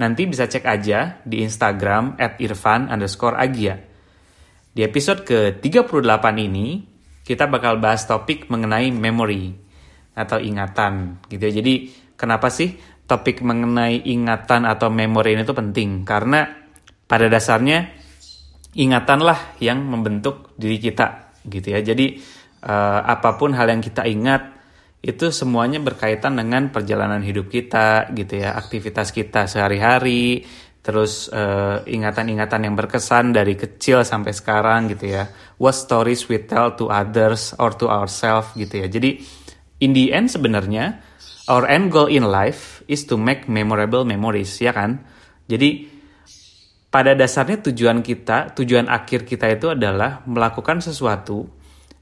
[0.00, 3.76] Nanti bisa cek aja di Instagram at irfan underscore agia.
[4.72, 6.80] Di episode ke-38 ini,
[7.20, 9.52] kita bakal bahas topik mengenai memory
[10.16, 11.52] atau ingatan gitu ya.
[11.60, 11.74] Jadi
[12.16, 16.08] kenapa sih topik mengenai ingatan atau memory ini tuh penting?
[16.08, 16.48] Karena
[17.04, 17.92] pada dasarnya
[18.72, 21.84] ingatanlah yang membentuk diri kita gitu ya.
[21.84, 22.16] Jadi
[22.64, 24.59] uh, apa pun hal yang kita ingat
[25.00, 30.44] itu semuanya berkaitan dengan perjalanan hidup kita gitu ya aktivitas kita sehari-hari
[30.80, 35.28] terus eh, ingatan-ingatan yang berkesan dari kecil sampai sekarang gitu ya.
[35.60, 38.86] What stories we tell to others or to ourselves gitu ya.
[38.88, 39.20] Jadi
[39.84, 41.00] in the end sebenarnya
[41.48, 45.04] our end goal in life is to make memorable memories ya kan?
[45.48, 46.00] Jadi
[46.92, 51.44] pada dasarnya tujuan kita tujuan akhir kita itu adalah melakukan sesuatu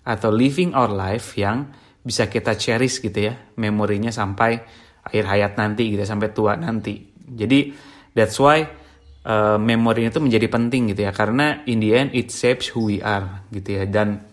[0.07, 1.69] atau living our life yang
[2.09, 4.57] bisa kita cherish gitu ya memorinya sampai
[5.05, 7.69] akhir hayat nanti gitu ya, sampai tua nanti jadi
[8.17, 8.65] that's why
[9.29, 13.05] uh, memori itu menjadi penting gitu ya karena in the end it shapes who we
[13.05, 14.25] are gitu ya dan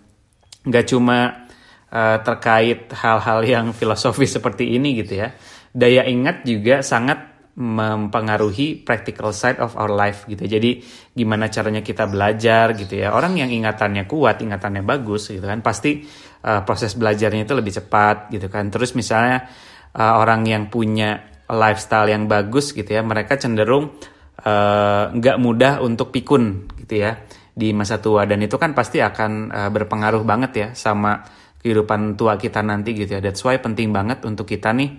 [0.64, 1.52] nggak cuma
[1.92, 5.36] uh, terkait hal-hal yang filosofis seperti ini gitu ya
[5.76, 10.44] daya ingat juga sangat mempengaruhi practical side of our life gitu.
[10.44, 10.84] Jadi
[11.16, 13.16] gimana caranya kita belajar gitu ya.
[13.16, 16.03] Orang yang ingatannya kuat, ingatannya bagus gitu kan, pasti
[16.46, 18.70] uh, proses belajarnya itu lebih cepat gitu kan.
[18.70, 19.50] Terus misalnya
[19.98, 23.94] uh, orang yang punya lifestyle yang bagus gitu ya, mereka cenderung
[24.42, 27.22] eh, nggak uh, mudah untuk pikun gitu ya
[27.54, 31.22] di masa tua dan itu kan pasti akan uh, berpengaruh banget ya sama
[31.62, 33.22] kehidupan tua kita nanti gitu ya.
[33.22, 34.90] That's why penting banget untuk kita nih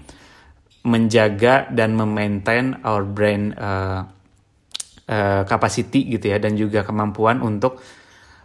[0.87, 4.07] menjaga dan memaintain our brain uh,
[5.11, 7.83] uh, capacity gitu ya dan juga kemampuan untuk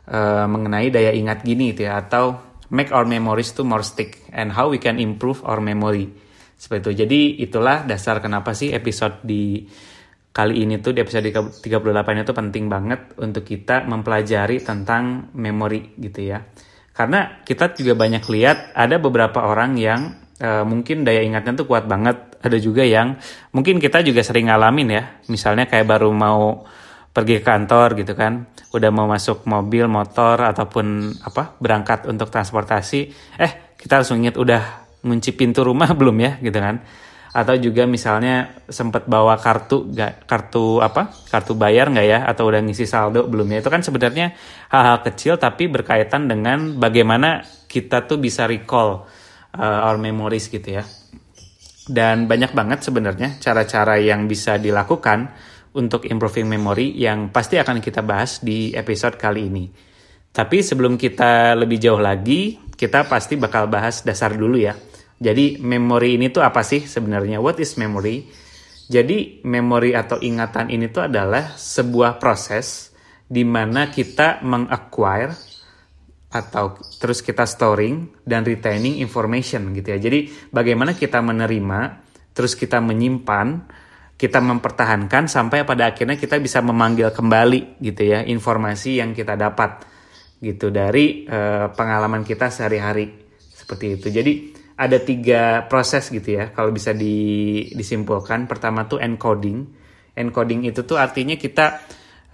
[0.10, 4.56] uh, mengenai daya ingat gini gitu ya atau make our memories to more stick and
[4.56, 6.08] how we can improve our memory.
[6.56, 6.92] Seperti itu.
[7.06, 9.68] Jadi itulah dasar kenapa sih episode di
[10.32, 11.62] kali ini tuh di episode 38
[12.24, 16.40] itu penting banget untuk kita mempelajari tentang memori gitu ya.
[16.96, 21.88] Karena kita juga banyak lihat ada beberapa orang yang uh, mungkin daya ingatnya tuh kuat
[21.88, 22.40] banget.
[22.42, 23.22] Ada juga yang
[23.54, 25.04] mungkin kita juga sering ngalamin ya.
[25.28, 26.64] Misalnya kayak baru mau
[27.12, 33.00] pergi ke kantor gitu kan udah mau masuk mobil motor ataupun apa berangkat untuk transportasi
[33.36, 36.82] eh kita harus ingat udah ngunci pintu rumah belum ya gitu kan?
[37.32, 42.60] Atau juga misalnya sempat bawa kartu gak kartu apa kartu bayar nggak ya atau udah
[42.60, 43.64] ngisi saldo belum ya?
[43.64, 44.36] Itu kan sebenarnya
[44.68, 47.42] hal-hal kecil tapi berkaitan dengan bagaimana
[47.72, 49.08] kita tuh bisa recall
[49.56, 50.84] uh, our memories gitu ya.
[51.88, 55.32] Dan banyak banget sebenarnya cara-cara yang bisa dilakukan
[55.76, 59.66] untuk improving memory yang pasti akan kita bahas di episode kali ini.
[60.32, 64.76] Tapi sebelum kita lebih jauh lagi, kita pasti bakal bahas dasar dulu ya.
[65.22, 67.38] Jadi memory ini tuh apa sih sebenarnya?
[67.44, 68.26] What is memory?
[68.92, 72.92] Jadi memory atau ingatan ini tuh adalah sebuah proses
[73.32, 75.32] di mana kita mengacquire
[76.32, 80.00] atau terus kita storing dan retaining information gitu ya.
[80.00, 83.68] Jadi bagaimana kita menerima, terus kita menyimpan
[84.22, 89.82] kita mempertahankan sampai pada akhirnya kita bisa memanggil kembali gitu ya informasi yang kita dapat
[90.38, 94.14] gitu dari uh, pengalaman kita sehari-hari seperti itu.
[94.14, 94.34] Jadi
[94.78, 98.46] ada tiga proses gitu ya kalau bisa di, disimpulkan.
[98.46, 99.66] Pertama tuh encoding.
[100.14, 101.82] Encoding itu tuh artinya kita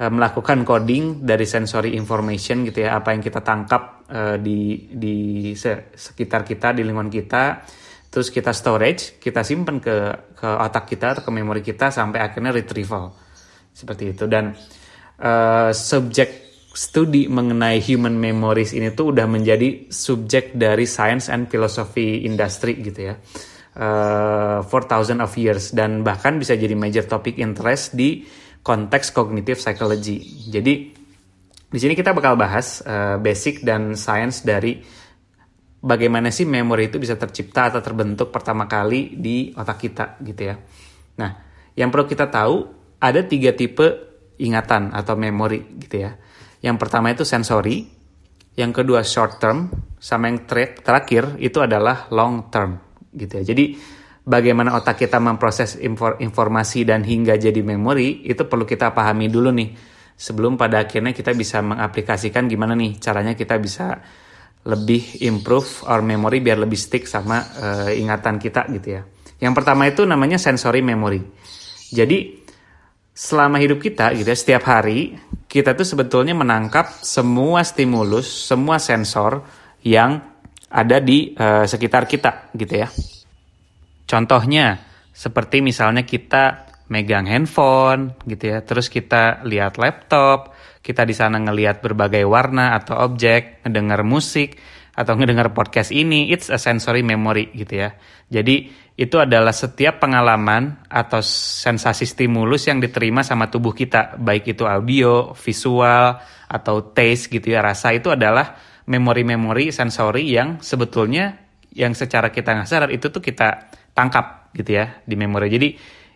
[0.03, 5.55] uh, melakukan coding dari sensory information gitu ya apa yang kita tangkap uh, di di
[5.55, 7.43] sekitar kita di lingkungan kita
[8.07, 9.95] terus kita storage, kita simpan ke
[10.37, 13.13] ke otak kita atau ke memori kita sampai akhirnya retrieval.
[13.73, 14.25] Seperti itu.
[14.25, 14.57] Dan
[15.21, 16.47] uh, subjek
[16.77, 23.13] studi mengenai human memories ini tuh udah menjadi subjek dari science and philosophy industry gitu
[23.13, 23.15] ya.
[23.77, 25.73] Uh, for thousand of years.
[25.73, 28.25] Dan bahkan bisa jadi major topic interest di
[28.61, 30.19] konteks cognitive psychology.
[30.49, 30.73] Jadi
[31.67, 34.79] di sini kita bakal bahas uh, basic dan science dari
[35.87, 40.55] bagaimana sih memori itu bisa tercipta atau terbentuk pertama kali di otak kita gitu ya.
[41.23, 41.31] Nah,
[41.79, 42.55] yang perlu kita tahu
[42.99, 43.87] ada tiga tipe
[44.43, 46.11] ingatan atau memori gitu ya.
[46.59, 47.87] Yang pertama itu sensori,
[48.59, 50.43] yang kedua short term, sama yang
[50.83, 52.77] terakhir itu adalah long term
[53.15, 53.43] gitu ya.
[53.55, 53.65] Jadi
[54.27, 55.79] bagaimana otak kita memproses
[56.19, 59.69] informasi dan hingga jadi memori itu perlu kita pahami dulu nih
[60.17, 64.01] sebelum pada akhirnya kita bisa mengaplikasikan gimana nih caranya kita bisa
[64.65, 69.01] lebih improve our memory biar lebih stick sama uh, ingatan kita gitu ya.
[69.37, 71.21] Yang pertama itu namanya sensory memory.
[71.93, 72.41] Jadi
[73.13, 75.15] selama hidup kita gitu ya, setiap hari
[75.47, 79.45] kita tuh sebetulnya menangkap semua stimulus, semua sensor
[79.85, 80.19] yang
[80.67, 82.91] ada di uh, sekitar kita gitu ya.
[84.03, 84.83] Contohnya
[85.15, 90.55] seperti misalnya kita megang handphone gitu ya, terus kita lihat laptop,
[90.87, 94.55] kita di sana ngelihat berbagai warna atau objek, ngedengar musik
[94.95, 97.99] atau ngedengar podcast ini, it's a sensory memory gitu ya.
[98.31, 104.63] Jadi itu adalah setiap pengalaman atau sensasi stimulus yang diterima sama tubuh kita, baik itu
[104.63, 106.17] audio, visual
[106.47, 108.55] atau taste gitu ya, rasa itu adalah
[108.87, 111.35] memori-memori sensori yang sebetulnya
[111.75, 115.51] yang secara kita nggak sadar itu tuh kita tangkap gitu ya di memori.
[115.51, 115.69] Jadi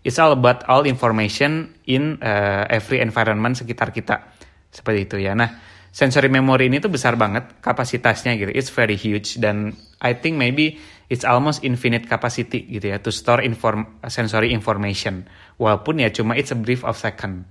[0.08, 4.41] it's all about all information in uh, every environment sekitar kita
[4.72, 5.36] seperti itu ya.
[5.36, 5.60] Nah,
[5.92, 8.52] sensory memory ini tuh besar banget kapasitasnya gitu.
[8.56, 10.80] It's very huge dan I think maybe
[11.12, 15.28] it's almost infinite capacity gitu ya to store inform sensory information.
[15.60, 17.46] Walaupun ya cuma it's a brief of second.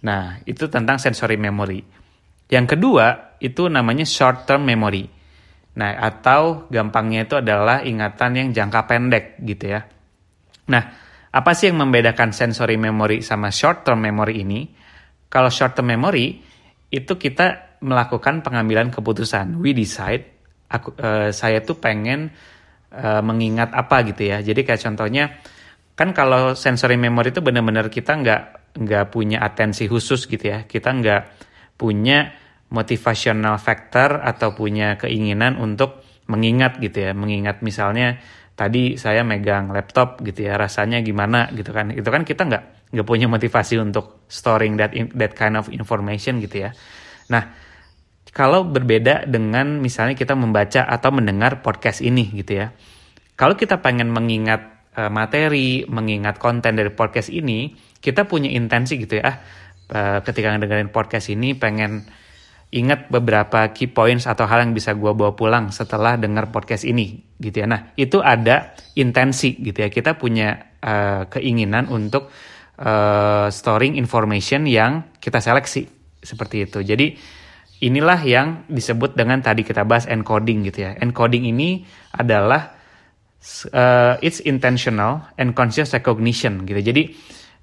[0.00, 1.84] Nah, itu tentang sensory memory.
[2.48, 5.10] Yang kedua, itu namanya short term memory.
[5.76, 9.86] Nah, atau gampangnya itu adalah ingatan yang jangka pendek gitu ya.
[10.70, 10.82] Nah,
[11.30, 14.66] apa sih yang membedakan sensory memory sama short term memory ini?
[15.30, 16.49] Kalau short term memory
[16.90, 19.56] itu kita melakukan pengambilan keputusan.
[19.56, 20.26] We decide
[20.68, 22.34] aku uh, saya tuh pengen
[22.92, 24.42] uh, mengingat apa gitu ya.
[24.42, 25.24] Jadi kayak contohnya
[25.94, 28.42] kan kalau sensory memory itu benar-benar kita nggak
[28.80, 30.66] nggak punya atensi khusus gitu ya.
[30.66, 31.22] Kita nggak
[31.78, 32.36] punya
[32.70, 37.12] motivational factor atau punya keinginan untuk mengingat gitu ya.
[37.14, 38.20] Mengingat misalnya
[38.60, 43.06] tadi saya megang laptop gitu ya rasanya gimana gitu kan itu kan kita nggak nggak
[43.06, 46.70] punya motivasi untuk storing that that kind of information gitu ya
[47.30, 47.54] nah
[48.30, 52.74] kalau berbeda dengan misalnya kita membaca atau mendengar podcast ini gitu ya
[53.34, 59.18] kalau kita pengen mengingat uh, materi mengingat konten dari podcast ini kita punya intensi gitu
[59.18, 59.38] ya
[59.90, 62.06] uh, ketika ngedengerin podcast ini pengen
[62.70, 67.18] ingat beberapa key points atau hal yang bisa gue bawa pulang setelah dengar podcast ini
[67.42, 67.66] gitu ya.
[67.66, 69.90] Nah itu ada intensi gitu ya.
[69.90, 72.30] Kita punya uh, keinginan untuk
[72.80, 75.86] uh, storing information yang kita seleksi
[76.20, 76.80] seperti itu.
[76.80, 77.16] Jadi
[77.84, 80.96] inilah yang disebut dengan tadi kita bahas encoding gitu ya.
[81.00, 81.84] Encoding ini
[82.16, 82.76] adalah
[83.72, 86.80] uh, it's intentional and conscious recognition gitu.
[86.80, 87.02] Jadi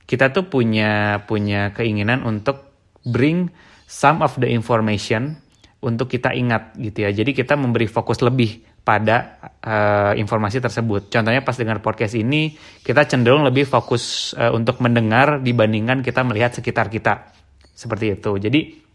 [0.07, 2.71] kita tuh punya punya keinginan untuk
[3.03, 3.51] bring
[3.85, 5.37] some of the information
[5.83, 7.11] untuk kita ingat gitu ya.
[7.13, 11.11] Jadi kita memberi fokus lebih pada uh, informasi tersebut.
[11.11, 16.55] Contohnya pas dengar podcast ini, kita cenderung lebih fokus uh, untuk mendengar dibandingkan kita melihat
[16.55, 17.35] sekitar kita.
[17.75, 18.31] Seperti itu.
[18.39, 18.87] Jadi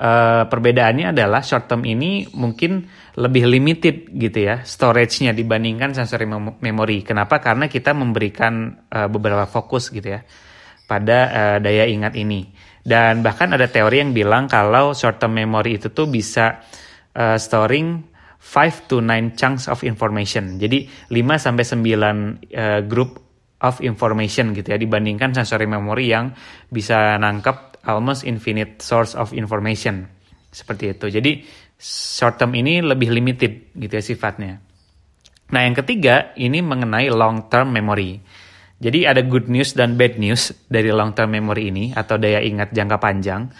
[0.00, 2.88] uh, perbedaannya adalah short term ini mungkin
[3.20, 6.24] lebih limited gitu ya storage-nya dibandingkan sensory
[6.64, 7.04] memory.
[7.04, 7.36] Kenapa?
[7.36, 10.24] Karena kita memberikan uh, beberapa fokus gitu ya
[10.88, 12.48] pada uh, daya ingat ini.
[12.80, 16.64] Dan bahkan ada teori yang bilang kalau short term memory itu tuh bisa
[17.12, 18.09] uh, storing
[18.40, 20.56] 5 to 9 chunks of information.
[20.56, 21.76] Jadi 5 sampai 9
[22.56, 23.20] uh, group
[23.60, 26.32] of information gitu ya dibandingkan sensory memory yang
[26.72, 30.08] bisa nangkep almost infinite source of information.
[30.50, 31.06] Seperti itu.
[31.12, 31.44] Jadi
[31.78, 34.58] short term ini lebih limited gitu ya sifatnya.
[35.52, 38.18] Nah, yang ketiga ini mengenai long term memory.
[38.80, 42.72] Jadi ada good news dan bad news dari long term memory ini atau daya ingat
[42.72, 43.52] jangka panjang.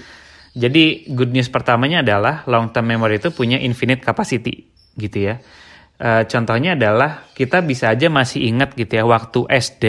[0.57, 5.35] Jadi good news pertamanya adalah long term memory itu punya infinite capacity gitu ya.
[6.01, 9.85] E, contohnya adalah kita bisa aja masih ingat gitu ya waktu SD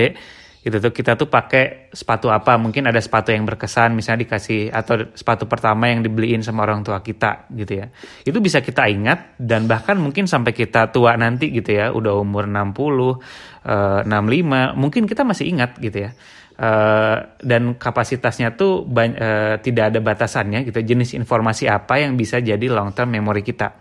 [0.61, 2.53] itu tuh kita tuh pakai sepatu apa.
[2.61, 7.01] Mungkin ada sepatu yang berkesan misalnya dikasih atau sepatu pertama yang dibeliin sama orang tua
[7.01, 7.89] kita gitu ya.
[8.21, 12.45] Itu bisa kita ingat dan bahkan mungkin sampai kita tua nanti gitu ya udah umur
[12.45, 16.13] 60 uh, 65 mungkin kita masih ingat gitu ya.
[16.61, 22.69] Uh, dan kapasitasnya tuh uh, tidak ada batasannya gitu jenis informasi apa yang bisa jadi
[22.69, 23.80] long term memory kita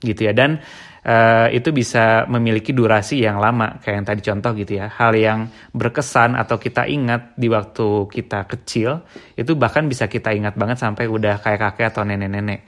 [0.00, 0.60] gitu ya dan
[1.04, 5.52] uh, itu bisa memiliki durasi yang lama kayak yang tadi contoh gitu ya hal yang
[5.76, 9.04] berkesan atau kita ingat di waktu kita kecil
[9.36, 12.64] itu bahkan bisa kita ingat banget sampai udah kayak kakek atau nenek-nenek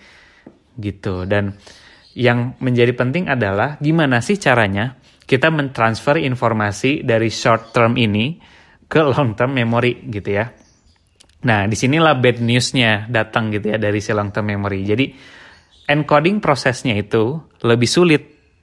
[0.77, 1.57] gitu dan
[2.12, 8.37] yang menjadi penting adalah gimana sih caranya kita mentransfer informasi dari short term ini
[8.85, 10.53] ke long term memory gitu ya.
[11.43, 14.85] Nah, di sinilah bad newsnya datang gitu ya dari si long term memory.
[14.85, 15.07] Jadi,
[15.89, 18.23] encoding prosesnya itu lebih sulit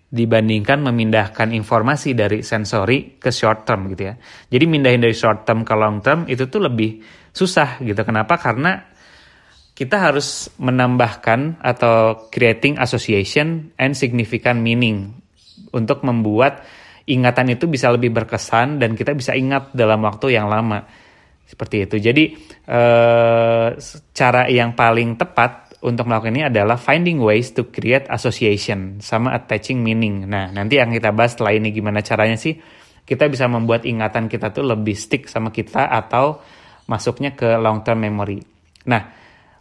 [0.10, 4.16] dibandingkan memindahkan informasi dari sensori ke short term gitu ya.
[4.50, 6.98] Jadi mindahin dari short term ke long term itu tuh lebih
[7.30, 8.02] susah gitu.
[8.02, 8.42] Kenapa?
[8.42, 8.82] Karena
[9.78, 15.14] kita harus menambahkan atau creating association and significant meaning
[15.72, 16.66] untuk membuat
[17.06, 20.90] ingatan itu bisa lebih berkesan dan kita bisa ingat dalam waktu yang lama.
[21.46, 21.96] Seperti itu.
[22.02, 22.24] Jadi
[22.66, 23.68] eh,
[24.14, 29.80] cara yang paling tepat untuk melakukan ini adalah finding ways to create association sama attaching
[29.80, 30.28] meaning.
[30.28, 32.60] Nah, nanti yang kita bahas setelah ini gimana caranya sih
[33.08, 36.44] kita bisa membuat ingatan kita tuh lebih stick sama kita atau
[36.86, 38.44] masuknya ke long term memory.
[38.86, 39.02] Nah,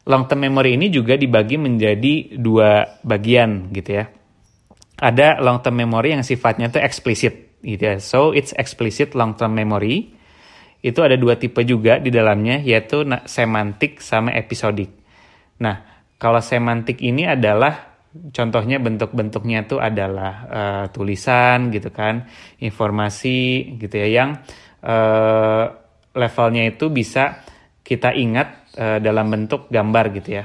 [0.05, 4.05] long term memory ini juga dibagi menjadi dua bagian gitu ya.
[4.99, 7.97] Ada long term memory yang sifatnya tuh explicit gitu ya.
[8.03, 10.19] So, it's explicit long term memory.
[10.83, 14.93] Itu ada dua tipe juga di dalamnya yaitu semantik sama episodik.
[15.63, 18.03] Nah, kalau semantik ini adalah
[18.35, 22.27] contohnya bentuk-bentuknya itu adalah uh, tulisan gitu kan,
[22.59, 24.31] informasi gitu ya yang
[24.83, 25.65] uh,
[26.19, 27.47] levelnya itu bisa
[27.87, 30.45] kita ingat uh, dalam bentuk gambar gitu ya.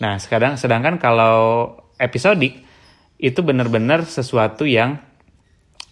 [0.00, 1.68] Nah, sekarang sedangkan kalau
[2.00, 2.64] episodik
[3.20, 4.98] itu benar-benar sesuatu yang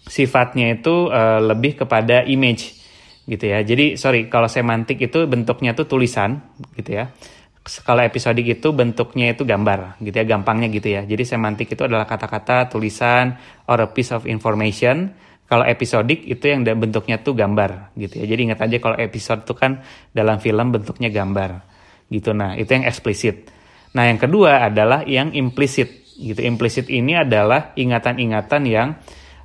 [0.03, 2.81] sifatnya itu uh, lebih kepada image
[3.29, 3.61] gitu ya.
[3.61, 6.41] Jadi sorry kalau semantik itu bentuknya tuh tulisan
[6.73, 7.13] gitu ya
[7.61, 11.05] kalau episodik itu bentuknya itu gambar gitu ya gampangnya gitu ya.
[11.05, 13.37] Jadi semantik itu adalah kata-kata tulisan
[13.69, 15.13] or a piece of information.
[15.45, 18.25] Kalau episodik itu yang bentuknya tuh gambar gitu ya.
[18.25, 21.61] Jadi ingat aja kalau episode itu kan dalam film bentuknya gambar
[22.09, 22.33] gitu.
[22.33, 23.53] Nah itu yang eksplisit.
[23.93, 26.41] Nah yang kedua adalah yang implisit gitu.
[26.41, 28.97] Implisit ini adalah ingatan-ingatan yang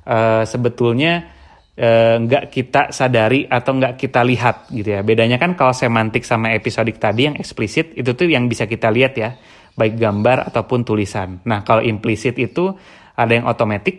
[0.09, 1.36] uh, sebetulnya
[1.77, 5.05] nggak uh, kita sadari atau nggak kita lihat gitu ya.
[5.05, 9.13] Bedanya kan kalau semantik sama episodik tadi yang eksplisit itu tuh yang bisa kita lihat
[9.13, 9.37] ya,
[9.77, 11.45] baik gambar ataupun tulisan.
[11.45, 12.73] Nah kalau implisit itu
[13.13, 13.93] ada yang otomatis.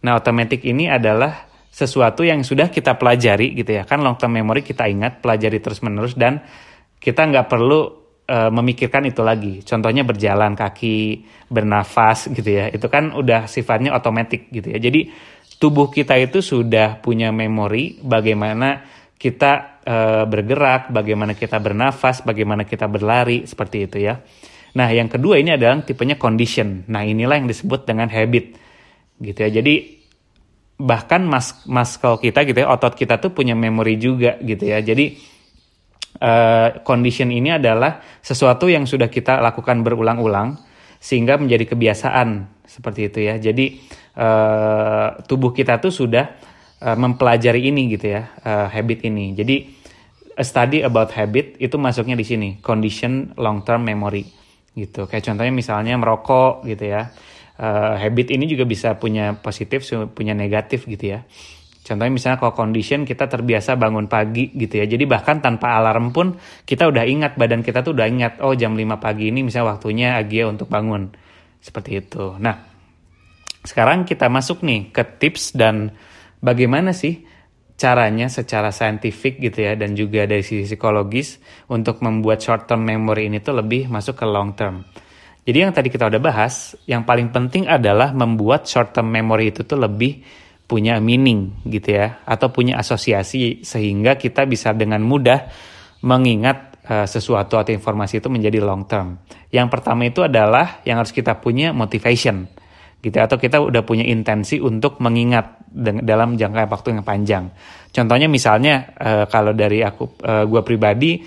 [0.00, 4.66] Nah otomatis ini adalah sesuatu yang sudah kita pelajari gitu ya kan long term memory
[4.66, 6.42] kita ingat pelajari terus menerus dan
[6.98, 7.80] kita nggak perlu
[8.28, 9.64] uh, memikirkan itu lagi.
[9.64, 12.68] Contohnya berjalan kaki, bernafas gitu ya.
[12.68, 14.78] Itu kan udah sifatnya otomatis gitu ya.
[14.78, 15.08] Jadi
[15.58, 18.86] tubuh kita itu sudah punya memori bagaimana
[19.18, 19.96] kita e,
[20.30, 24.22] bergerak, bagaimana kita bernafas, bagaimana kita berlari seperti itu ya.
[24.78, 26.86] Nah, yang kedua ini adalah tipenya condition.
[26.86, 28.54] Nah, inilah yang disebut dengan habit.
[29.18, 29.50] Gitu ya.
[29.50, 29.98] Jadi
[30.78, 34.78] bahkan mas muscle kita gitu ya, otot kita tuh punya memori juga gitu ya.
[34.78, 35.18] Jadi
[36.22, 36.32] e,
[36.86, 40.62] condition ini adalah sesuatu yang sudah kita lakukan berulang-ulang
[41.02, 43.34] sehingga menjadi kebiasaan seperti itu ya.
[43.42, 43.82] Jadi
[44.18, 46.34] uh, tubuh kita tuh sudah
[46.82, 49.32] uh, mempelajari ini gitu ya, uh, habit ini.
[49.38, 49.56] Jadi
[50.34, 54.26] a study about habit itu masuknya di sini, condition long term memory
[54.74, 55.06] gitu.
[55.06, 57.14] Kayak contohnya misalnya merokok gitu ya.
[57.58, 59.82] Uh, habit ini juga bisa punya positif,
[60.14, 61.26] punya negatif gitu ya.
[61.88, 64.84] Contohnya misalnya kalau condition kita terbiasa bangun pagi gitu ya.
[64.84, 66.36] Jadi bahkan tanpa alarm pun
[66.68, 70.20] kita udah ingat badan kita tuh udah ingat oh jam 5 pagi ini misalnya waktunya
[70.20, 71.08] Agia untuk bangun.
[71.58, 72.36] Seperti itu.
[72.38, 72.67] Nah,
[73.68, 75.92] sekarang kita masuk nih ke tips dan
[76.40, 77.20] bagaimana sih
[77.76, 81.36] caranya secara saintifik gitu ya dan juga dari sisi psikologis
[81.68, 84.88] untuk membuat short term memory ini tuh lebih masuk ke long term.
[85.44, 89.68] Jadi yang tadi kita udah bahas, yang paling penting adalah membuat short term memory itu
[89.68, 90.24] tuh lebih
[90.64, 95.48] punya meaning gitu ya atau punya asosiasi sehingga kita bisa dengan mudah
[96.04, 99.20] mengingat uh, sesuatu atau informasi itu menjadi long term.
[99.52, 102.57] Yang pertama itu adalah yang harus kita punya motivation
[102.98, 105.62] gitu atau kita udah punya intensi untuk mengingat
[106.02, 107.44] dalam jangka waktu yang panjang.
[107.94, 111.22] Contohnya misalnya uh, kalau dari aku uh, gue pribadi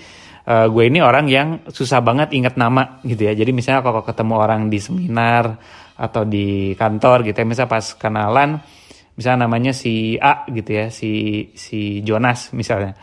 [0.46, 3.32] uh, gue ini orang yang susah banget ingat nama gitu ya.
[3.32, 5.56] Jadi misalnya kalau ketemu orang di seminar
[5.96, 8.50] atau di kantor gitu ya, misalnya pas kenalan
[9.12, 11.10] misalnya namanya si A gitu ya, si
[11.56, 12.96] si Jonas misalnya.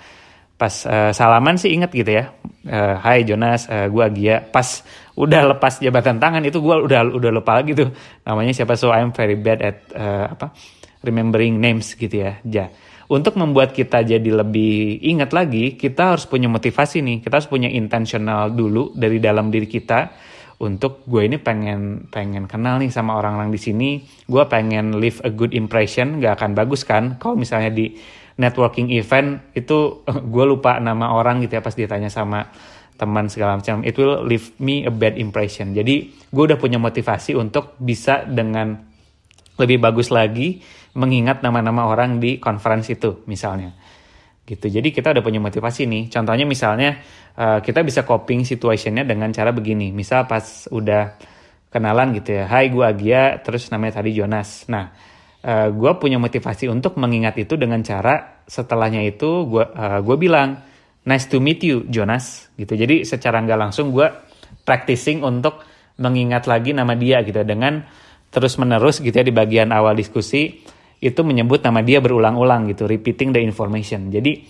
[0.59, 2.35] Pas uh, salaman sih inget gitu ya.
[2.67, 4.43] Uh, Hai Jonas, uh, gue Agia.
[4.43, 4.83] Pas
[5.19, 7.91] udah lepas jabatan tangan itu gue udah udah lupa lagi tuh.
[8.23, 8.79] Namanya siapa?
[8.79, 10.55] So I'm very bad at uh, apa
[11.03, 12.71] remembering names gitu ya ja.
[13.09, 17.17] Untuk membuat kita jadi lebih ingat lagi kita harus punya motivasi nih.
[17.19, 20.31] Kita harus punya intentional dulu dari dalam diri kita.
[20.59, 23.89] Untuk gue ini pengen pengen kenal nih sama orang-orang di sini.
[24.23, 27.19] Gue pengen leave a good impression gak akan bagus kan?
[27.19, 27.95] Kalau misalnya di
[28.39, 32.47] networking event itu gue lupa nama orang gitu ya pas ditanya sama
[32.99, 35.71] teman segala macam it will leave me a bad impression.
[35.71, 38.75] Jadi gue udah punya motivasi untuk bisa dengan
[39.55, 40.59] lebih bagus lagi
[40.99, 43.71] mengingat nama-nama orang di conference itu misalnya.
[44.43, 44.67] Gitu.
[44.67, 46.03] Jadi kita udah punya motivasi nih.
[46.11, 46.99] Contohnya misalnya
[47.39, 49.95] uh, kita bisa coping situationnya dengan cara begini.
[49.95, 51.15] Misal pas udah
[51.69, 52.49] kenalan gitu ya.
[52.49, 54.65] Hai gue Agia terus namanya tadi Jonas.
[54.67, 54.89] Nah
[55.45, 60.68] uh, gue punya motivasi untuk mengingat itu dengan cara setelahnya itu gue uh, gue bilang
[61.05, 62.51] nice to meet you Jonas.
[62.55, 62.75] Gitu.
[62.75, 64.07] Jadi secara nggak langsung gue
[64.65, 65.63] practicing untuk
[65.99, 67.39] mengingat lagi nama dia gitu.
[67.43, 67.83] Dengan
[68.29, 70.61] terus menerus gitu ya di bagian awal diskusi
[70.99, 72.89] itu menyebut nama dia berulang-ulang gitu.
[72.89, 74.11] Repeating the information.
[74.11, 74.43] Jadi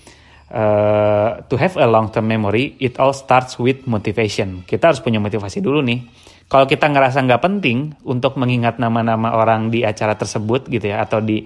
[0.53, 4.65] uh, to have a long term memory it all starts with motivation.
[4.65, 5.99] Kita harus punya motivasi dulu nih.
[6.49, 11.21] Kalau kita ngerasa nggak penting untuk mengingat nama-nama orang di acara tersebut gitu ya atau
[11.21, 11.45] di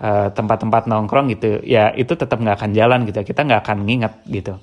[0.00, 3.24] tempat-tempat uh, nongkrong gitu ya itu tetap nggak akan jalan gitu ya.
[3.24, 4.56] kita nggak akan mengingat gitu.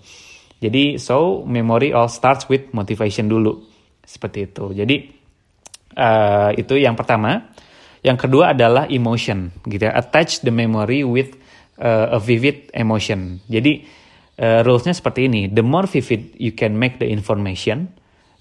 [0.57, 3.61] Jadi so memory all starts with motivation dulu.
[4.01, 4.73] Seperti itu.
[4.73, 4.95] Jadi
[5.93, 7.53] uh, itu yang pertama.
[8.01, 9.93] Yang kedua adalah emotion gitu ya.
[9.93, 11.37] Attach the memory with
[11.81, 13.41] uh, a vivid emotion.
[13.45, 13.83] Jadi
[14.41, 15.49] uh, rulesnya seperti ini.
[15.51, 17.93] The more vivid you can make the information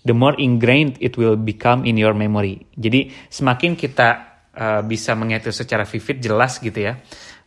[0.06, 2.62] the more ingrained it will become in your memory.
[2.78, 6.96] Jadi semakin kita uh, bisa mengingat secara vivid, jelas gitu ya,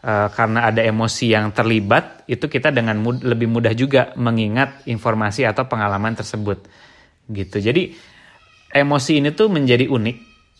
[0.06, 5.44] uh, karena ada emosi yang terlibat, itu kita dengan mud lebih mudah juga mengingat informasi
[5.44, 6.70] atau pengalaman tersebut.
[7.26, 7.58] Gitu.
[7.60, 7.94] Jadi
[8.70, 10.18] emosi ini tuh menjadi unik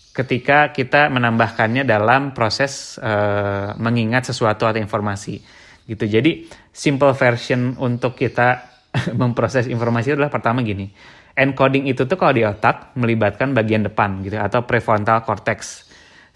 [0.10, 5.38] ketika kita menambahkannya dalam proses uh, mengingat sesuatu atau informasi.
[5.86, 6.06] Gitu.
[6.06, 8.66] Jadi simple version untuk kita
[9.22, 14.36] memproses informasi adalah pertama gini encoding itu tuh kalau di otak melibatkan bagian depan gitu
[14.36, 15.88] atau prefrontal cortex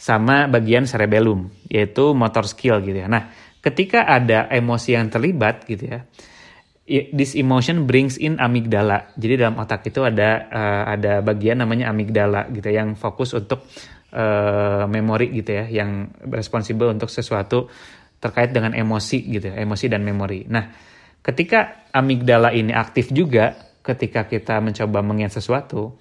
[0.04, 3.08] sama bagian cerebellum yaitu motor skill gitu ya.
[3.08, 3.32] Nah,
[3.64, 6.04] ketika ada emosi yang terlibat gitu ya,
[7.16, 9.16] this emotion brings in amigdala.
[9.16, 13.64] Jadi dalam otak itu ada uh, ada bagian namanya amigdala gitu ya, yang fokus untuk
[14.12, 17.72] uh, memori gitu ya, yang responsible untuk sesuatu
[18.20, 20.44] terkait dengan emosi gitu ya, emosi dan memori.
[20.52, 20.68] Nah,
[21.24, 25.96] ketika amigdala ini aktif juga ketika kita mencoba mengingat sesuatu,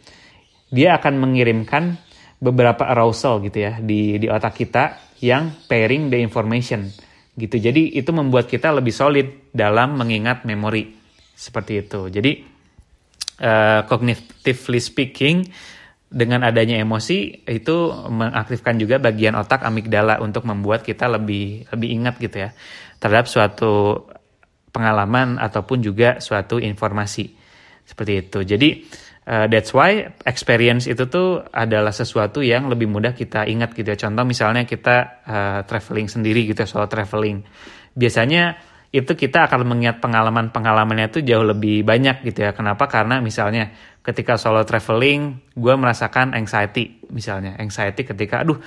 [0.74, 2.10] dia akan mengirimkan
[2.42, 6.90] beberapa arousal gitu ya di di otak kita yang pairing the information
[7.38, 7.56] gitu.
[7.62, 10.90] Jadi itu membuat kita lebih solid dalam mengingat memori
[11.38, 12.10] seperti itu.
[12.10, 12.32] Jadi
[13.38, 15.46] uh, cognitively speaking
[16.12, 17.76] dengan adanya emosi itu
[18.12, 22.50] mengaktifkan juga bagian otak amigdala untuk membuat kita lebih lebih ingat gitu ya
[23.00, 24.04] terhadap suatu
[24.76, 27.32] pengalaman ataupun juga suatu informasi
[27.88, 28.68] seperti itu jadi
[29.26, 33.98] uh, that's why experience itu tuh adalah sesuatu yang lebih mudah kita ingat gitu ya
[33.98, 37.42] contoh misalnya kita uh, traveling sendiri gitu ya soal traveling
[37.92, 38.58] biasanya
[38.92, 42.52] itu kita akan mengingat pengalaman-pengalamannya itu jauh lebih banyak gitu ya.
[42.52, 42.92] Kenapa?
[42.92, 43.72] Karena misalnya
[44.04, 47.56] ketika solo traveling, gue merasakan anxiety misalnya.
[47.56, 48.60] Anxiety ketika, aduh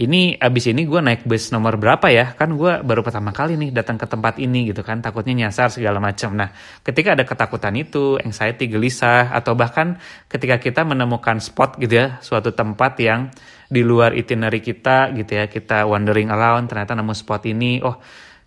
[0.00, 2.32] ini abis ini gue naik bus nomor berapa ya?
[2.32, 5.04] Kan gue baru pertama kali nih datang ke tempat ini gitu kan.
[5.04, 6.48] Takutnya nyasar segala macam nah
[6.80, 10.00] ketika ada ketakutan itu anxiety gelisah atau bahkan
[10.32, 13.28] ketika kita menemukan spot gitu ya suatu tempat yang
[13.68, 18.00] di luar itinerary kita gitu ya kita wandering around ternyata nemu spot ini oh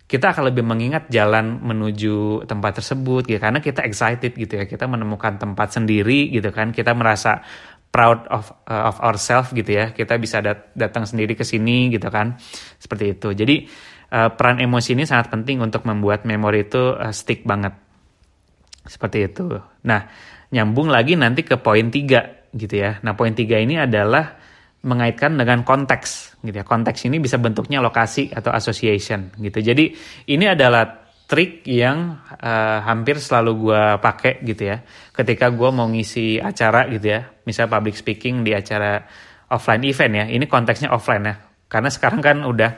[0.04, 4.68] kita akan lebih mengingat jalan menuju tempat tersebut gitu karena kita excited gitu ya.
[4.68, 6.76] Kita menemukan tempat sendiri gitu kan.
[6.76, 7.40] Kita merasa
[7.94, 9.94] proud of uh, of ourselves gitu ya.
[9.94, 12.34] Kita bisa dat datang sendiri ke sini gitu kan.
[12.82, 13.30] Seperti itu.
[13.30, 13.70] Jadi
[14.10, 17.78] uh, peran emosi ini sangat penting untuk membuat memori itu uh, stick banget.
[18.82, 19.46] Seperti itu.
[19.86, 20.10] Nah
[20.50, 22.98] nyambung lagi nanti ke poin tiga gitu ya.
[23.06, 24.42] Nah poin tiga ini adalah
[24.82, 26.66] mengaitkan dengan konteks gitu ya.
[26.66, 29.62] Konteks ini bisa bentuknya lokasi atau association gitu.
[29.62, 29.94] Jadi
[30.34, 34.82] ini adalah trik yang uh, hampir selalu gue pakai gitu ya.
[35.14, 39.04] Ketika gue mau ngisi acara gitu ya misal public speaking di acara
[39.52, 41.34] offline event ya ini konteksnya offline ya.
[41.68, 42.70] Karena sekarang kan udah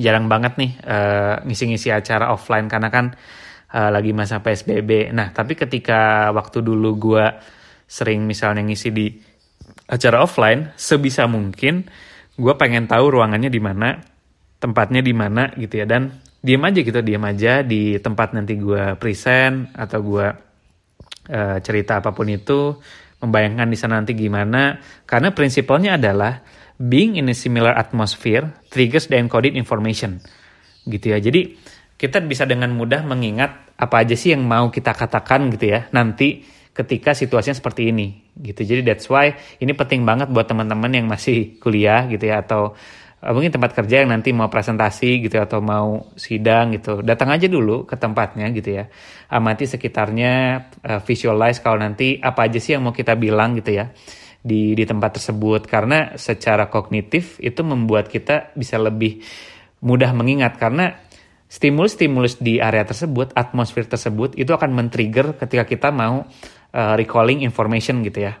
[0.00, 3.12] jarang banget nih uh, ngisi-ngisi acara offline karena kan
[3.74, 7.26] uh, lagi masa psbb nah tapi ketika waktu dulu gue
[7.84, 9.12] sering misalnya ngisi di
[9.90, 11.90] acara offline sebisa mungkin
[12.38, 13.98] gue pengen tahu ruangannya di mana
[14.62, 15.86] tempatnya di mana gitu ya.
[15.90, 20.26] Dan diam aja gitu diam aja di tempat nanti gue present atau gue
[21.34, 22.78] uh, cerita apa pun itu
[23.20, 24.80] membayangkan di sana nanti gimana.
[25.04, 26.40] Karena prinsipalnya adalah
[26.80, 30.20] being in a similar atmosphere triggers the encoded information.
[30.88, 31.20] Gitu ya.
[31.20, 31.54] Jadi
[32.00, 36.40] kita bisa dengan mudah mengingat apa aja sih yang mau kita katakan gitu ya nanti
[36.72, 38.32] ketika situasinya seperti ini.
[38.32, 38.64] Gitu.
[38.64, 42.72] Jadi that's why ini penting banget buat teman-teman yang masih kuliah gitu ya atau
[43.20, 47.04] mungkin tempat kerja yang nanti mau presentasi gitu atau mau sidang gitu.
[47.04, 48.88] Datang aja dulu ke tempatnya gitu ya.
[49.28, 50.32] Amati sekitarnya
[50.80, 53.92] uh, visualize kalau nanti apa aja sih yang mau kita bilang gitu ya
[54.40, 55.68] di di tempat tersebut.
[55.68, 59.20] Karena secara kognitif itu membuat kita bisa lebih
[59.84, 60.56] mudah mengingat.
[60.56, 60.88] Karena
[61.44, 66.24] stimulus-stimulus di area tersebut atmosfer tersebut itu akan men-trigger ketika kita mau
[66.72, 68.40] uh, recalling information gitu ya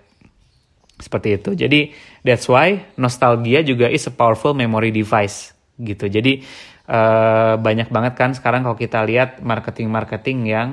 [1.00, 1.56] Seperti itu.
[1.56, 6.12] Jadi that's why nostalgia juga is a powerful memory device gitu.
[6.12, 6.44] Jadi
[6.86, 10.68] uh, banyak banget kan sekarang kalau kita lihat marketing-marketing yang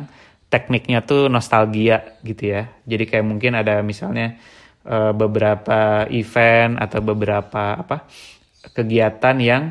[0.51, 2.67] tekniknya tuh nostalgia gitu ya.
[2.83, 4.35] Jadi kayak mungkin ada misalnya
[4.83, 8.07] uh, beberapa event atau beberapa apa
[8.75, 9.63] kegiatan yang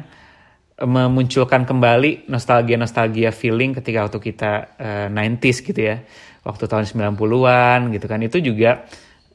[0.76, 6.04] memunculkan kembali nostalgia-nostalgia feeling ketika waktu kita uh, 90s gitu ya.
[6.44, 8.20] Waktu tahun 90-an gitu kan.
[8.22, 8.84] Itu juga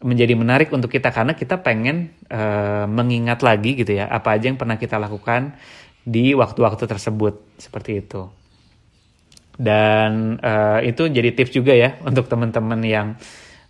[0.02, 4.58] menjadi menarik untuk kita karena kita pengen uh, mengingat lagi gitu ya apa aja yang
[4.58, 5.54] pernah kita lakukan
[6.02, 8.22] di waktu-waktu tersebut seperti itu.
[9.62, 13.08] Dan uh, itu jadi tips juga ya untuk teman-teman yang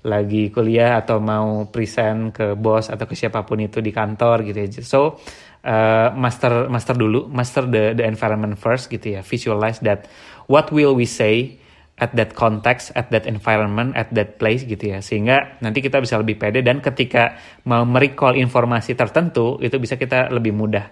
[0.02, 4.58] lagi kuliah atau mau present ke bos atau ke siapa pun itu di kantor gitu
[4.58, 4.68] ya.
[4.82, 5.22] So
[5.68, 9.22] uh, master master dulu, master the the environment first gitu ya.
[9.22, 10.08] Visualize that
[10.50, 11.61] what will we say
[12.02, 15.00] at that context, at that environment, at that place gitu ya.
[15.06, 17.38] Sehingga nanti kita bisa lebih pede dan ketika
[17.70, 20.90] mau merecall informasi tertentu itu bisa kita lebih mudah.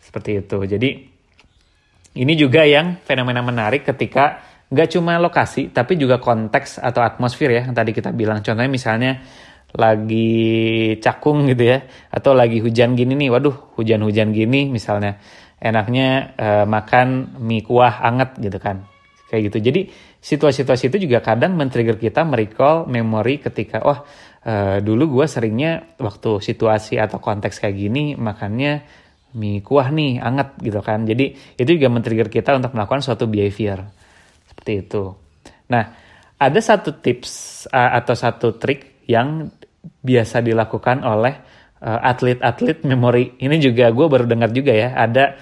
[0.00, 0.58] Seperti itu.
[0.64, 0.90] Jadi
[2.16, 4.40] ini juga yang fenomena menarik ketika
[4.72, 8.40] nggak cuma lokasi tapi juga konteks atau atmosfer ya yang tadi kita bilang.
[8.40, 9.20] Contohnya misalnya
[9.76, 15.20] lagi cakung gitu ya atau lagi hujan gini nih waduh hujan-hujan gini misalnya
[15.60, 18.88] enaknya uh, makan mie kuah anget gitu kan
[19.28, 19.80] kayak gitu jadi
[20.18, 24.02] situasi-situasi itu juga kadang men-trigger kita merecall memori ketika wah
[24.44, 28.82] uh, dulu gue seringnya waktu situasi atau konteks kayak gini makannya
[29.38, 31.04] mie kuah nih anget gitu kan.
[31.04, 33.86] Jadi itu juga men-trigger kita untuk melakukan suatu behavior.
[34.48, 35.14] Seperti itu.
[35.70, 35.84] Nah
[36.38, 39.50] ada satu tips uh, atau satu trik yang
[40.02, 41.34] biasa dilakukan oleh
[41.82, 43.38] uh, atlet-atlet memory.
[43.38, 45.38] Ini juga gue baru dengar juga ya, ada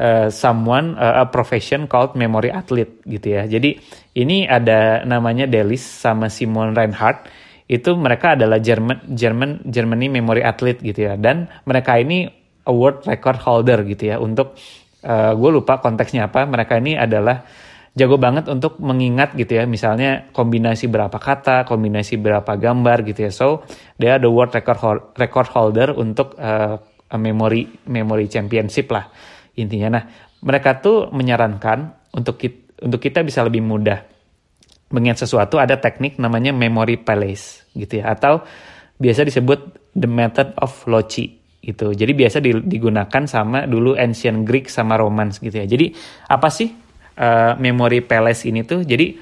[0.00, 3.44] uh, someone uh, a profession called memory athlete gitu ya.
[3.44, 3.76] Jadi
[4.16, 7.28] ini ada namanya Delis sama Simon Reinhardt.
[7.70, 11.14] Itu mereka adalah German German Germany memory athlete gitu ya.
[11.20, 12.26] Dan mereka ini
[12.66, 14.56] award record holder gitu ya untuk
[15.04, 16.48] uh, gue lupa konteksnya apa.
[16.48, 17.44] Mereka ini adalah
[17.94, 23.32] jago banget untuk mengingat gitu ya misalnya kombinasi berapa kata kombinasi berapa gambar gitu ya
[23.34, 23.66] so
[23.98, 26.78] dia ada world record record holder untuk uh,
[27.18, 29.10] memory memory championship lah
[29.58, 30.04] intinya nah
[30.40, 34.00] mereka tuh menyarankan untuk kita, untuk kita bisa lebih mudah
[34.90, 38.42] mengingat sesuatu ada teknik namanya memory palace gitu ya atau
[38.98, 41.92] biasa disebut the method of Loci gitu.
[41.92, 45.66] Jadi biasa digunakan sama dulu ancient Greek sama Romans gitu ya.
[45.68, 45.92] Jadi
[46.26, 46.72] apa sih
[47.20, 48.82] uh, memory palace ini tuh?
[48.82, 49.14] Jadi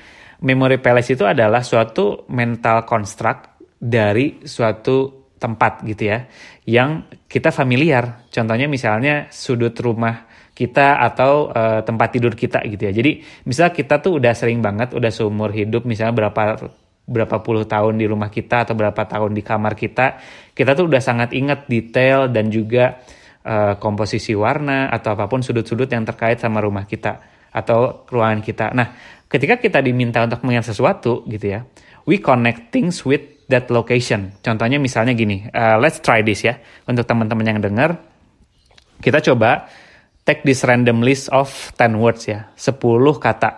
[0.42, 6.26] memory palace itu adalah suatu mental construct dari suatu tempat gitu ya
[6.66, 12.92] yang kita familiar contohnya misalnya sudut rumah kita atau uh, tempat tidur kita gitu ya
[12.92, 16.42] jadi misal kita tuh udah sering banget udah seumur hidup misalnya berapa
[17.08, 20.18] berapa puluh tahun di rumah kita atau berapa tahun di kamar kita
[20.52, 22.98] kita tuh udah sangat ingat detail dan juga
[23.48, 28.66] uh, komposisi warna atau apa pun sudut-sudut yang terkait sama rumah kita atau ruangan kita.
[28.76, 28.92] Nah,
[29.26, 31.60] ketika kita diminta untuk mengingat sesuatu gitu ya,
[32.04, 34.36] we connect things with that location.
[34.44, 36.60] Contohnya misalnya gini, uh, let's try this ya.
[36.84, 37.96] Untuk teman-teman yang dengar,
[39.00, 39.66] kita coba
[40.28, 41.48] take this random list of
[41.80, 42.76] 10 words ya, 10
[43.16, 43.50] kata.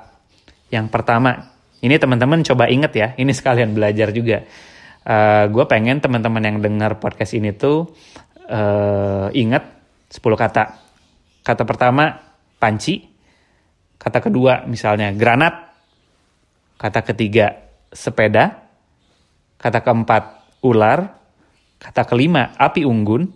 [0.70, 1.50] Yang pertama,
[1.83, 4.46] ini teman-teman coba inget ya, ini sekalian belajar juga.
[5.00, 7.90] Uh, gue pengen teman-teman yang dengar podcast ini tuh
[8.46, 9.64] uh, inget
[10.12, 10.64] 10 kata.
[11.42, 12.14] Kata pertama,
[12.61, 13.11] panci.
[13.96, 15.72] Kata kedua misalnya granat.
[16.76, 17.59] Kata ketiga
[17.90, 18.59] sepeda.
[19.60, 21.20] Kata keempat ular.
[21.76, 23.28] Kata kelima api unggun.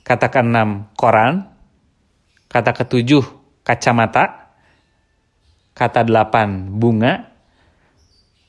[0.00, 1.44] Kata keenam koran.
[2.48, 3.20] Kata ketujuh
[3.60, 4.56] kacamata.
[5.76, 7.28] Kata delapan bunga.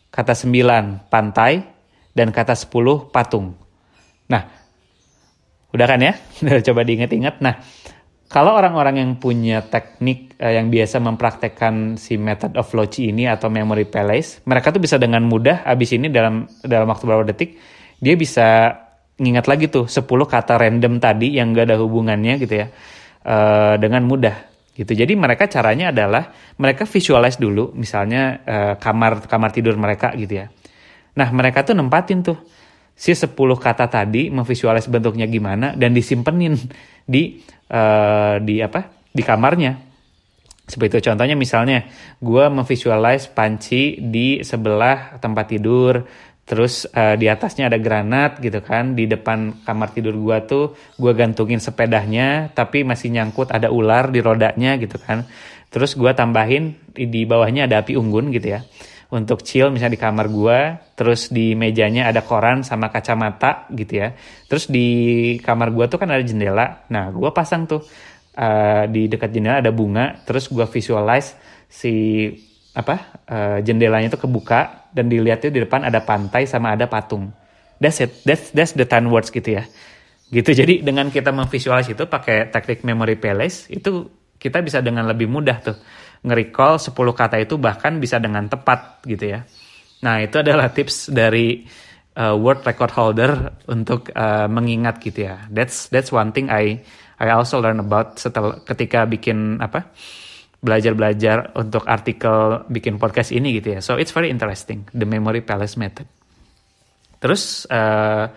[0.07, 1.59] Kata sembilan pantai.
[2.15, 3.53] Dan kata sepuluh patung.
[4.31, 4.43] Nah,
[5.75, 6.15] udah kan ya?
[6.67, 7.43] Coba diinget-inget.
[7.43, 7.59] Nah,
[8.29, 13.49] kalau orang-orang yang punya teknik uh, yang biasa mempraktekkan si method of Loci ini atau
[13.49, 17.57] memory palace, mereka tuh bisa dengan mudah abis ini dalam dalam waktu beberapa detik
[17.97, 18.69] dia bisa
[19.19, 22.67] ngingat lagi tuh 10 kata random tadi yang gak ada hubungannya gitu ya
[23.25, 24.95] uh, dengan mudah gitu.
[24.95, 30.47] Jadi mereka caranya adalah mereka visualize dulu misalnya uh, kamar kamar tidur mereka gitu ya.
[31.19, 32.37] Nah, mereka tuh nempatin tuh
[32.99, 36.55] si 10 kata tadi memvisualize bentuknya gimana dan disimpenin
[37.09, 37.41] di
[37.73, 39.09] uh, di apa?
[39.09, 39.73] Di kamarnya.
[40.69, 41.09] Seperti itu.
[41.09, 41.89] Contohnya misalnya
[42.21, 46.05] gue memvisualize panci di sebelah tempat tidur
[46.45, 50.65] terus uh, di atasnya ada granat gitu kan di depan kamar tidur gue tuh
[50.97, 55.25] gue gantungin sepedanya tapi masih nyangkut ada ular di rodanya gitu kan.
[55.69, 58.61] Terus gue tambahin di bawahnya ada api unggun gitu ya
[59.09, 60.59] untuk chill misalnya di kamar gue
[60.93, 64.13] terus di mejanya ada koran sama kacamata gitu ya.
[64.45, 64.87] Terus di
[65.41, 66.85] kamar gue tuh kan ada jendela.
[66.93, 67.81] Nah gue pasang tuh
[68.37, 71.33] uh, di dekat jendela ada bunga terus gue visualize
[71.65, 71.93] si
[72.77, 77.33] apa uh, jendelanya itu kebuka dan dilihatnya di depan ada pantai sama ada patung.
[77.81, 78.21] That's it.
[78.21, 79.65] That's that's the ten words gitu ya.
[80.29, 80.53] Gitu.
[80.53, 84.05] Jadi dengan kita memvisualis itu pakai teknik memory palace itu
[84.37, 85.77] kita bisa dengan lebih mudah tuh
[86.25, 89.45] nge-recall 10 kata itu bahkan bisa dengan tepat gitu ya.
[90.03, 91.63] Nah, itu adalah tips dari
[92.15, 93.31] uh, word record holder
[93.71, 95.47] untuk uh, mengingat gitu ya.
[95.51, 96.83] That's that's one thing I
[97.19, 99.91] I also learn about setelah ketika bikin apa?
[100.59, 103.79] belajar-belajar untuk artikel bikin podcast ini gitu ya.
[103.79, 106.03] So it's very interesting the memory palace method.
[107.23, 108.27] Terus uh,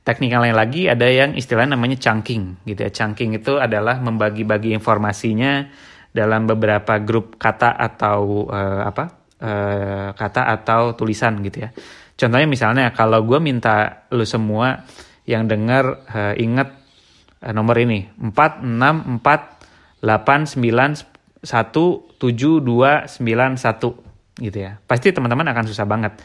[0.00, 2.88] teknik yang lain lagi ada yang istilah namanya chunking gitu ya.
[2.88, 5.68] Chunking itu adalah membagi-bagi informasinya
[6.16, 9.04] dalam beberapa grup kata atau uh, apa
[9.44, 11.70] uh, kata atau tulisan gitu ya.
[12.16, 14.88] Contohnya misalnya kalau gue minta lu semua
[15.28, 16.72] yang dengar uh, ingat
[17.44, 24.80] uh, nomor ini 4 6 4 8 9 1 7 2 9 1 gitu ya.
[24.88, 26.16] Pasti teman-teman akan susah banget.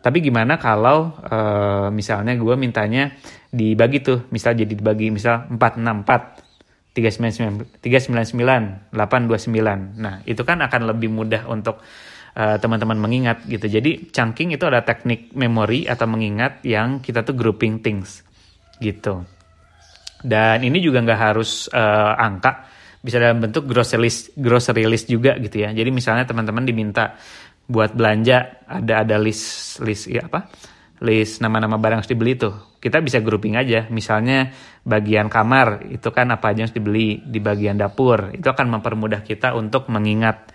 [0.00, 3.12] Tapi gimana kalau uh, misalnya gue mintanya
[3.48, 6.47] dibagi tuh, misal jadi dibagi misal 4 6 4
[6.96, 10.00] 399 399 829.
[10.00, 11.78] Nah, itu kan akan lebih mudah untuk
[12.34, 13.66] uh, teman-teman mengingat gitu.
[13.66, 18.22] Jadi chunking itu adalah teknik memori atau mengingat yang kita tuh grouping things
[18.78, 19.22] gitu.
[20.18, 22.66] Dan ini juga nggak harus uh, angka,
[22.98, 25.70] bisa dalam bentuk grocery list, grocery list juga gitu ya.
[25.70, 27.14] Jadi misalnya teman-teman diminta
[27.68, 30.50] buat belanja ada ada list list ya apa?
[31.02, 32.78] List nama-nama barang harus dibeli tuh.
[32.78, 33.86] Kita bisa grouping aja.
[33.90, 34.50] Misalnya
[34.82, 38.34] bagian kamar itu kan apa aja yang harus dibeli di bagian dapur.
[38.34, 40.50] Itu akan mempermudah kita untuk mengingat.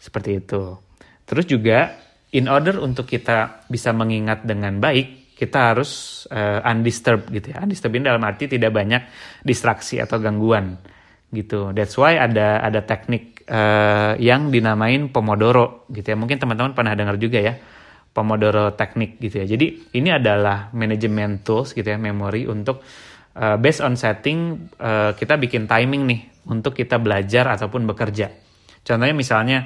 [0.00, 0.76] Seperti itu.
[1.24, 1.96] Terus juga
[2.32, 7.66] in order untuk kita bisa mengingat dengan baik kita harus uh, undisturbed gitu ya.
[7.66, 9.02] Undisturbed ini dalam arti tidak banyak
[9.42, 10.78] distraksi atau gangguan
[11.34, 11.74] gitu.
[11.74, 16.16] That's why ada ada teknik uh, yang dinamain pomodoro gitu ya.
[16.16, 17.58] Mungkin teman-teman pernah dengar juga ya
[18.12, 19.46] Pomodoro teknik gitu ya.
[19.56, 22.84] Jadi ini adalah manajemen tools gitu ya, memori untuk
[23.36, 26.20] uh, based on setting uh, kita bikin timing nih
[26.52, 28.28] untuk kita belajar ataupun bekerja.
[28.82, 29.58] Contohnya misalnya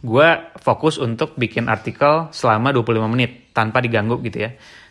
[0.00, 0.28] gue
[0.60, 4.50] fokus untuk bikin artikel selama 25 menit tanpa diganggu gitu ya.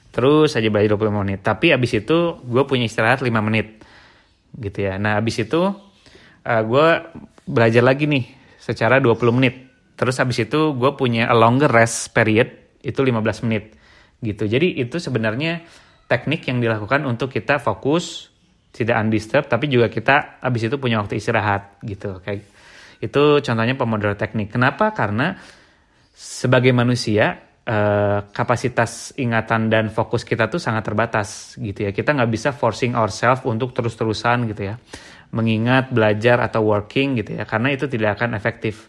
[0.10, 1.39] Terus aja belajar 25 menit.
[1.45, 3.82] Tapi abis itu gue punya istirahat 5 menit
[4.58, 4.98] gitu ya.
[4.98, 5.72] Nah abis itu uh,
[6.43, 6.88] eh, gue
[7.50, 8.26] belajar lagi nih
[8.58, 9.68] secara 20 menit
[10.00, 13.76] Terus habis itu gue punya a longer rest period itu 15 menit
[14.24, 14.48] gitu.
[14.48, 15.68] Jadi itu sebenarnya
[16.08, 18.32] teknik yang dilakukan untuk kita fokus
[18.72, 22.24] tidak undisturbed tapi juga kita habis itu punya waktu istirahat gitu.
[22.24, 22.48] Kayak
[23.04, 24.56] itu contohnya Pomodoro teknik.
[24.56, 24.96] Kenapa?
[24.96, 25.36] Karena
[26.16, 27.36] sebagai manusia
[27.68, 31.92] eh, kapasitas ingatan dan fokus kita tuh sangat terbatas gitu ya.
[31.92, 34.80] Kita nggak bisa forcing ourselves untuk terus-terusan gitu ya.
[35.36, 37.44] Mengingat, belajar atau working gitu ya.
[37.44, 38.88] Karena itu tidak akan efektif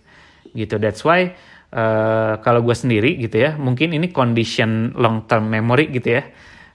[0.54, 0.76] gitu.
[0.80, 1.34] That's why
[1.74, 6.22] uh, kalau gue sendiri gitu ya mungkin ini condition long term memory gitu ya.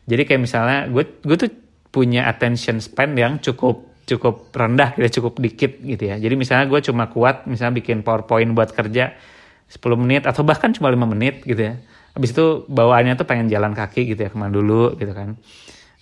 [0.05, 1.51] Jadi kayak misalnya gue gue tuh
[1.89, 6.15] punya attention span yang cukup cukup rendah gitu cukup dikit gitu ya.
[6.21, 9.17] Jadi misalnya gue cuma kuat misalnya bikin powerpoint buat kerja
[9.65, 11.81] 10 menit atau bahkan cuma lima menit gitu ya.
[12.15, 15.35] Habis itu bawaannya tuh pengen jalan kaki gitu ya ke mana dulu gitu kan.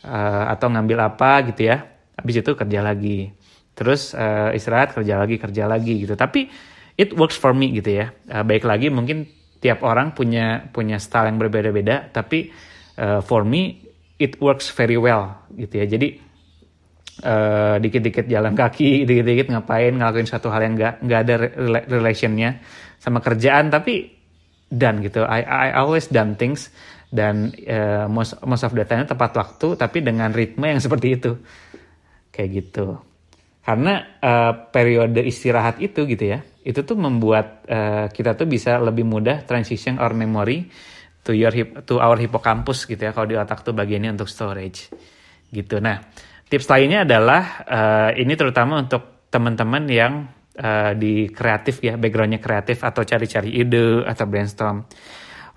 [0.04, 1.88] Uh, atau ngambil apa gitu ya.
[2.19, 3.32] Habis itu kerja lagi.
[3.73, 6.13] Terus uh, istirahat kerja lagi kerja lagi gitu.
[6.19, 6.52] Tapi
[6.97, 8.13] it works for me gitu ya.
[8.29, 9.25] Uh, baik lagi mungkin
[9.63, 12.51] tiap orang punya punya style yang berbeda-beda, tapi
[12.99, 13.79] uh, for me
[14.19, 15.86] it works very well gitu ya.
[15.88, 16.08] Jadi
[17.23, 21.36] uh, dikit-dikit jalan kaki, dikit-dikit ngapain ngelakuin satu hal yang nggak nggak ada
[21.88, 22.60] relationnya
[22.99, 24.12] sama kerjaan, tapi
[24.67, 25.23] done gitu.
[25.23, 26.73] I I always done things
[27.13, 31.32] dan uh, most most of the time tepat waktu, tapi dengan ritme yang seperti itu,
[32.34, 32.99] kayak gitu.
[33.63, 39.04] Karena uh, periode istirahat itu gitu ya, itu tuh membuat uh, kita tuh bisa lebih
[39.04, 40.71] mudah transition our memory
[41.23, 44.91] to your hip, to our hippocampus gitu ya kalau di otak tuh bagiannya untuk storage
[45.52, 45.84] gitu.
[45.84, 45.99] Nah
[46.47, 50.13] tips lainnya adalah uh, ini terutama untuk teman-teman yang
[50.60, 54.88] uh, di kreatif ya backgroundnya kreatif atau cari-cari ide atau brainstorm.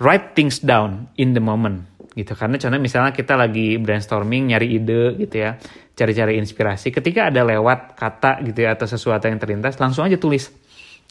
[0.03, 1.87] Write things down in the moment
[2.19, 2.35] gitu.
[2.35, 5.55] Karena contohnya misalnya kita lagi brainstorming nyari ide gitu ya
[5.97, 10.53] cari-cari inspirasi ketika ada lewat kata gitu ya atau sesuatu yang terlintas langsung aja tulis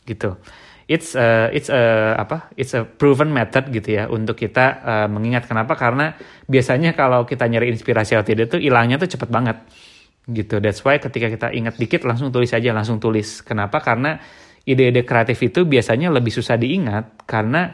[0.06, 0.38] gitu.
[0.86, 2.54] It's a, it's a apa?
[2.54, 6.14] It's a proven method gitu ya untuk kita uh, mengingat kenapa karena
[6.46, 9.58] biasanya kalau kita nyari inspirasi atau tidak tuh hilangnya tuh cepet banget
[10.30, 10.62] gitu.
[10.62, 13.42] That's why ketika kita ingat dikit langsung tulis aja langsung tulis.
[13.42, 13.82] Kenapa?
[13.82, 14.22] Karena
[14.66, 17.74] ide-ide kreatif itu biasanya lebih susah diingat karena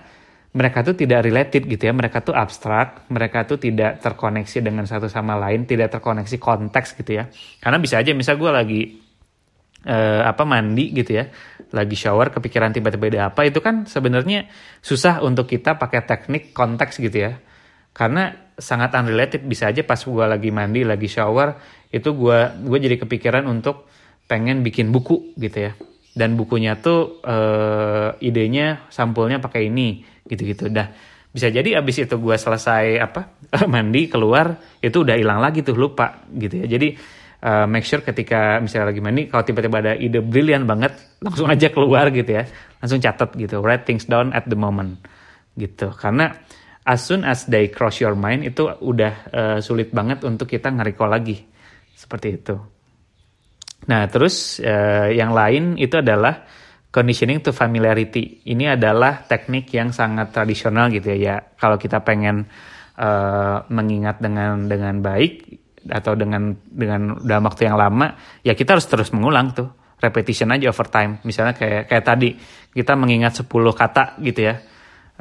[0.52, 5.08] mereka tuh tidak related gitu ya mereka tuh abstrak mereka tuh tidak terkoneksi dengan satu
[5.08, 7.32] sama lain tidak terkoneksi konteks gitu ya
[7.64, 8.82] karena bisa aja misal gue lagi
[9.88, 11.32] uh, apa mandi gitu ya
[11.72, 14.52] lagi shower kepikiran tiba-tiba ada apa itu kan sebenarnya
[14.84, 17.40] susah untuk kita pakai teknik konteks gitu ya.
[17.92, 21.58] Karena sangat unrelated bisa aja pas gue lagi mandi lagi shower
[21.92, 23.88] itu gue gue jadi kepikiran untuk
[24.28, 25.72] pengen bikin buku gitu ya.
[26.12, 30.68] Dan bukunya tuh uh, idenya sampulnya pakai ini gitu-gitu.
[30.68, 30.92] Dah
[31.32, 33.40] bisa jadi abis itu gue selesai apa
[33.72, 36.68] mandi keluar itu udah hilang lagi tuh lupa gitu ya.
[36.68, 36.96] Jadi
[37.44, 41.68] uh, make sure ketika misalnya lagi mandi kalau tiba-tiba ada ide brilian banget langsung aja
[41.74, 42.48] keluar gitu ya
[42.80, 45.02] langsung catat gitu write things down at the moment
[45.60, 46.32] gitu karena
[46.88, 50.98] as soon as they cross your mind itu udah uh, sulit banget untuk kita nge
[51.06, 51.38] lagi
[51.94, 52.56] seperti itu
[53.90, 56.46] Nah, terus uh, yang lain itu adalah
[56.94, 58.46] conditioning to familiarity.
[58.46, 61.18] Ini adalah teknik yang sangat tradisional gitu ya.
[61.18, 62.46] Ya, kalau kita pengen
[63.00, 65.34] uh, mengingat dengan dengan baik
[65.90, 68.14] atau dengan dengan dalam waktu yang lama,
[68.46, 69.70] ya kita harus terus mengulang tuh.
[70.02, 71.22] Repetition aja over time.
[71.22, 72.34] Misalnya kayak kayak tadi
[72.74, 74.58] kita mengingat 10 kata gitu ya.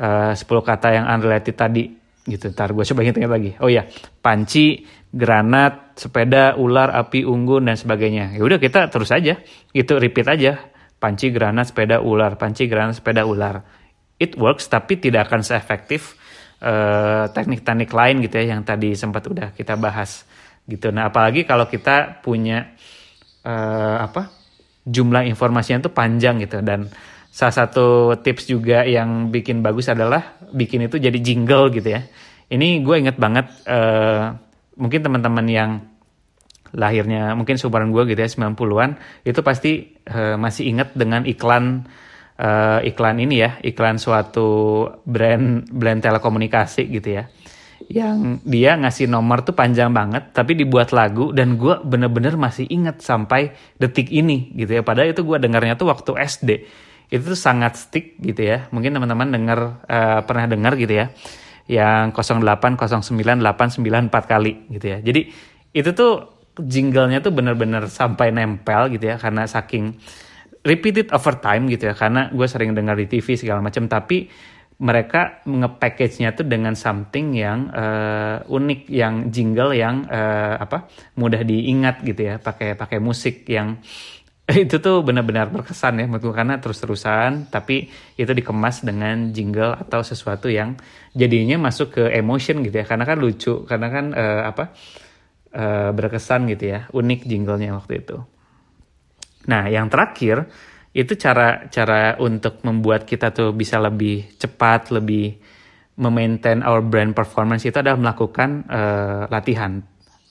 [0.01, 1.85] Uh, 10 kata yang unrelated tadi
[2.25, 2.49] gitu.
[2.49, 3.61] Ntar gue coba ingat lagi.
[3.61, 3.85] Oh ya,
[4.25, 8.33] panci granat, sepeda, ular, api, unggun dan sebagainya.
[8.33, 9.37] Ya udah kita terus aja,
[9.77, 10.53] itu repeat aja.
[10.97, 13.61] Panci, granat, sepeda, ular, panci, granat, sepeda, ular.
[14.21, 16.21] It works tapi tidak akan seefektif
[16.61, 20.29] uh, teknik-teknik lain gitu ya yang tadi sempat udah kita bahas
[20.71, 20.95] gitu.
[20.95, 22.71] Nah, apalagi kalau kita punya
[23.43, 24.41] uh, apa?
[24.81, 26.89] jumlah informasinya itu panjang gitu dan
[27.29, 32.09] salah satu tips juga yang bikin bagus adalah bikin itu jadi jingle gitu ya.
[32.51, 34.35] Ini gue inget banget uh,
[34.81, 35.71] mungkin teman-teman yang
[36.75, 38.91] lahirnya mungkin seumuran gue gitu ya 90-an
[39.27, 41.87] itu pasti uh, masih inget dengan iklan
[42.39, 47.27] uh, iklan ini ya iklan suatu brand brand telekomunikasi gitu ya
[47.91, 53.03] yang dia ngasih nomor tuh panjang banget tapi dibuat lagu dan gue bener-bener masih inget
[53.03, 53.51] sampai
[53.83, 54.83] detik ini gitu ya.
[54.87, 56.51] Padahal itu gue dengarnya tuh waktu SD
[57.11, 58.71] itu tuh sangat stick gitu ya.
[58.71, 61.11] Mungkin teman-teman dengar uh, pernah dengar gitu ya.
[61.67, 63.43] Yang 0809894
[64.23, 65.03] kali gitu ya.
[65.03, 65.21] Jadi
[65.75, 66.31] itu tuh
[66.63, 69.19] jinglenya tuh bener-bener sampai nempel gitu ya.
[69.19, 69.99] Karena saking
[70.63, 71.99] repeated over time gitu ya.
[71.99, 74.31] Karena gue sering dengar di TV segala macam tapi
[74.81, 80.89] mereka nge-package-nya tuh dengan something yang uh, unik yang jingle yang uh, apa
[81.21, 83.77] mudah diingat gitu ya pakai pakai musik yang
[84.65, 87.87] itu tuh benar-benar berkesan ya menurutku karena terus-terusan tapi
[88.19, 90.75] itu dikemas dengan jingle atau sesuatu yang
[91.15, 92.87] jadinya masuk ke emotion gitu ya.
[92.87, 94.65] Karena kan lucu karena kan uh, apa
[95.55, 98.17] uh, berkesan gitu ya unik jinglenya waktu itu.
[99.47, 100.51] Nah yang terakhir
[100.91, 105.39] itu cara cara untuk membuat kita tuh bisa lebih cepat lebih
[106.01, 109.79] memaintain our brand performance itu adalah melakukan uh, latihan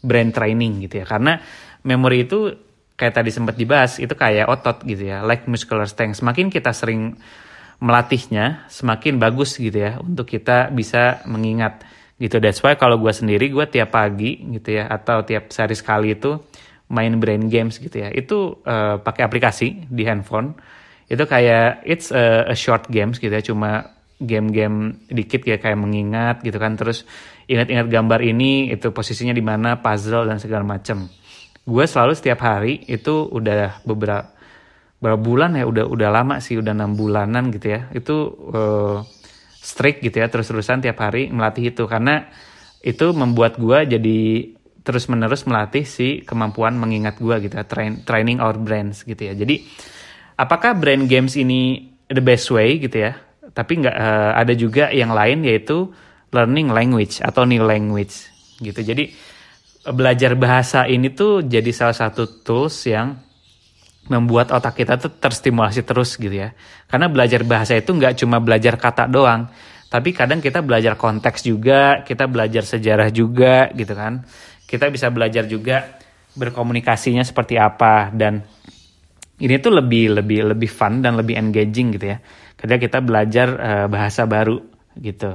[0.03, 1.05] brand training gitu ya.
[1.07, 1.39] Karena
[1.85, 2.51] memori itu
[2.99, 6.19] kayak tadi sempat dibahas itu kayak otot gitu ya like muscular strength.
[6.19, 7.15] Semakin kita sering
[7.79, 11.87] melatihnya semakin bagus gitu ya untuk kita bisa mengingat
[12.19, 12.43] gitu.
[12.43, 16.48] That's why kalau gue sendiri gue tiap pagi gitu ya atau tiap sehari sekali itu
[16.89, 18.09] main brain games gitu ya.
[18.11, 20.57] Itu uh, pakai aplikasi di handphone.
[21.09, 23.41] Itu kayak it's a, a short games gitu ya.
[23.41, 26.75] Cuma game-game dikit ya kayak mengingat gitu kan.
[26.75, 27.05] Terus
[27.49, 31.09] ingat-ingat gambar ini itu posisinya di mana puzzle dan segala macam
[31.69, 34.33] gue selalu setiap hari itu udah beberapa
[34.99, 37.87] berapa bulan ya udah udah lama sih udah enam bulanan gitu ya.
[37.95, 38.97] Itu uh,
[39.61, 41.87] strict gitu ya terus-terusan tiap hari melatih itu.
[41.87, 42.27] Karena
[42.83, 44.19] itu membuat gue jadi
[44.89, 49.37] terus menerus melatih si kemampuan mengingat gue gitu ya train, training our brains gitu ya
[49.37, 49.61] jadi
[50.41, 53.13] apakah brain games ini the best way gitu ya
[53.53, 55.93] tapi nggak uh, ada juga yang lain yaitu
[56.33, 59.13] learning language atau new language gitu jadi
[59.93, 63.29] belajar bahasa ini tuh jadi salah satu tools yang
[64.09, 66.51] membuat otak kita tuh terstimulasi terus gitu ya.
[66.89, 69.47] Karena belajar bahasa itu nggak cuma belajar kata doang,
[69.87, 74.25] tapi kadang kita belajar konteks juga, kita belajar sejarah juga gitu kan.
[74.69, 75.97] Kita bisa belajar juga
[76.37, 78.13] berkomunikasinya seperti apa.
[78.13, 78.37] Dan
[79.41, 82.21] ini tuh lebih lebih lebih fun dan lebih engaging gitu ya.
[82.53, 84.61] Ketika kita belajar uh, bahasa baru
[84.99, 85.33] gitu.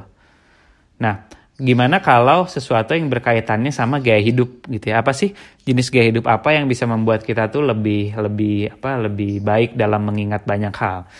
[1.03, 1.27] Nah,
[1.59, 5.03] gimana kalau sesuatu yang berkaitannya sama gaya hidup gitu ya?
[5.03, 5.35] Apa sih
[5.67, 6.31] jenis gaya hidup?
[6.31, 11.11] Apa yang bisa membuat kita tuh lebih lebih apa lebih baik dalam mengingat banyak hal?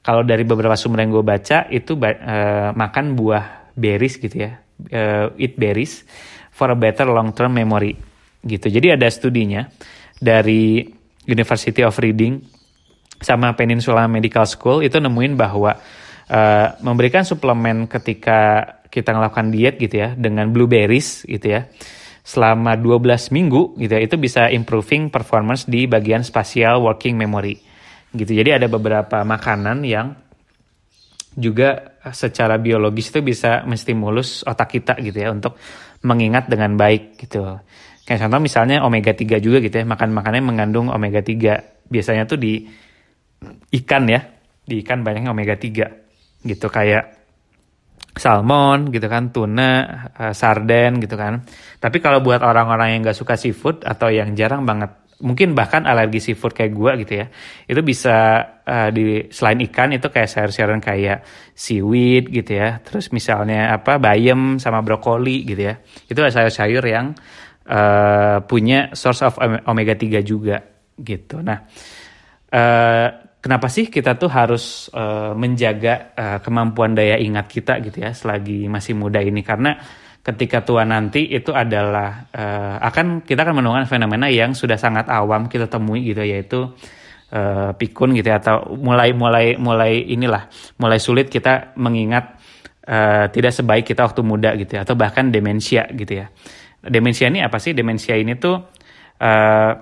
[0.00, 4.56] Kalau dari beberapa sumber yang gue baca itu uh, makan buah berries gitu ya.
[4.80, 6.08] Uh, eat berries
[6.60, 7.96] for a better long term memory
[8.44, 8.68] gitu.
[8.68, 9.64] Jadi ada studinya
[10.20, 10.84] dari
[11.24, 12.36] University of Reading
[13.16, 15.72] sama Peninsula Medical School itu nemuin bahwa
[16.28, 21.64] uh, memberikan suplemen ketika kita melakukan diet gitu ya dengan blueberries gitu ya
[22.20, 27.56] selama 12 minggu gitu ya itu bisa improving performance di bagian spatial working memory
[28.12, 28.36] gitu.
[28.36, 30.12] Jadi ada beberapa makanan yang
[31.36, 35.54] juga secara biologis itu bisa menstimulus otak kita gitu ya untuk
[36.04, 37.60] mengingat dengan baik gitu.
[38.04, 42.38] Kayak contoh misalnya omega 3 juga gitu ya makan makannya mengandung omega 3 biasanya tuh
[42.40, 42.66] di
[43.82, 44.20] ikan ya
[44.66, 46.66] di ikan banyaknya omega 3 gitu.
[46.72, 47.20] Kayak
[48.16, 49.70] salmon gitu kan, tuna,
[50.18, 51.46] uh, sarden gitu kan.
[51.78, 54.90] Tapi kalau buat orang-orang yang gak suka seafood atau yang jarang banget,
[55.20, 57.26] mungkin bahkan alergi seafood kayak gue gitu ya,
[57.68, 58.16] itu bisa
[58.64, 64.56] uh, di selain ikan itu kayak sayur-sayuran kayak seaweed gitu ya, terus misalnya apa bayam
[64.56, 67.12] sama brokoli gitu ya, itu sayur-sayur yang
[67.68, 69.36] uh, punya source of
[69.68, 70.58] omega 3 juga
[71.00, 71.40] gitu.
[71.40, 71.64] Nah,
[72.52, 73.08] uh,
[73.40, 78.68] kenapa sih kita tuh harus uh, menjaga uh, kemampuan daya ingat kita gitu ya selagi
[78.68, 79.80] masih muda ini karena
[80.20, 85.48] ketika tua nanti itu adalah uh, akan kita akan menemukan fenomena yang sudah sangat awam
[85.48, 86.60] kita temui gitu yaitu
[87.32, 92.36] uh, pikun gitu ya atau mulai mulai mulai inilah mulai sulit kita mengingat
[92.84, 96.28] uh, tidak sebaik kita waktu muda gitu ya atau bahkan demensia gitu ya.
[96.80, 97.72] Demensia ini apa sih?
[97.76, 98.56] Demensia ini tuh
[99.20, 99.72] uh,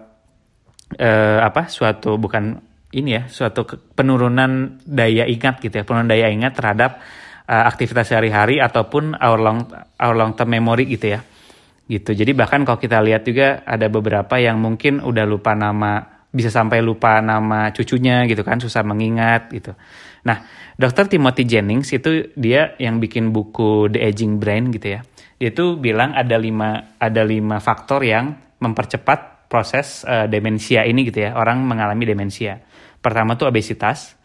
[0.99, 2.59] uh, apa suatu bukan
[2.95, 7.05] ini ya suatu penurunan daya ingat gitu ya penurunan daya ingat terhadap
[7.49, 9.65] uh, aktivitas sehari-hari ataupun our long
[9.97, 11.21] our long term memory gitu ya.
[11.89, 12.13] Gitu.
[12.13, 16.85] Jadi bahkan kalau kita lihat juga ada beberapa yang mungkin udah lupa nama bisa sampai
[16.85, 19.73] lupa nama cucunya gitu kan susah mengingat gitu.
[20.29, 20.45] Nah
[20.77, 25.01] dokter Timothy Jennings itu dia yang bikin buku The Aging Brain gitu ya.
[25.41, 31.25] Dia tuh bilang ada lima ada lima faktor yang mempercepat proses uh, demensia ini gitu
[31.25, 31.33] ya.
[31.33, 32.61] Orang mengalami demensia.
[33.01, 34.18] Pertama tuh obesitas,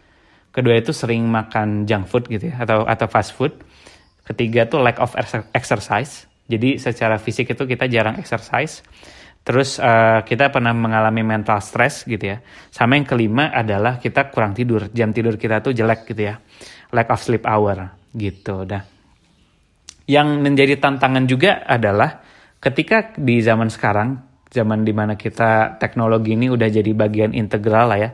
[0.54, 3.58] kedua itu sering makan junk food gitu ya atau atau fast food.
[4.24, 5.12] Ketiga tuh lack of
[5.51, 6.30] exercise.
[6.47, 8.86] Jadi secara fisik itu kita jarang exercise.
[9.43, 12.39] Terus uh, kita pernah mengalami mental stress gitu ya.
[12.72, 14.88] Sama yang kelima adalah kita kurang tidur.
[14.95, 16.39] Jam tidur kita tuh jelek gitu ya.
[16.95, 18.64] Lack of sleep hour gitu.
[18.64, 18.88] Dah.
[20.08, 22.24] Yang menjadi tantangan juga adalah
[22.64, 24.16] ketika di zaman sekarang,
[24.47, 28.12] zaman di mana kita teknologi ini udah jadi bagian integral lah ya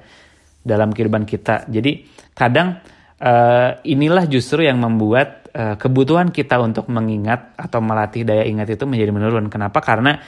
[0.60, 1.68] dalam kehidupan kita.
[1.68, 2.06] Jadi
[2.36, 2.80] kadang
[3.20, 8.84] uh, inilah justru yang membuat uh, kebutuhan kita untuk mengingat atau melatih daya ingat itu
[8.88, 9.48] menjadi menurun.
[9.48, 9.80] Kenapa?
[9.80, 10.20] Karena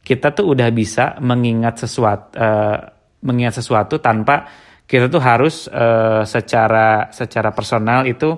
[0.00, 2.78] kita tuh udah bisa mengingat sesuatu uh,
[3.20, 4.48] mengingat sesuatu tanpa
[4.88, 8.34] kita tuh harus uh, secara secara personal itu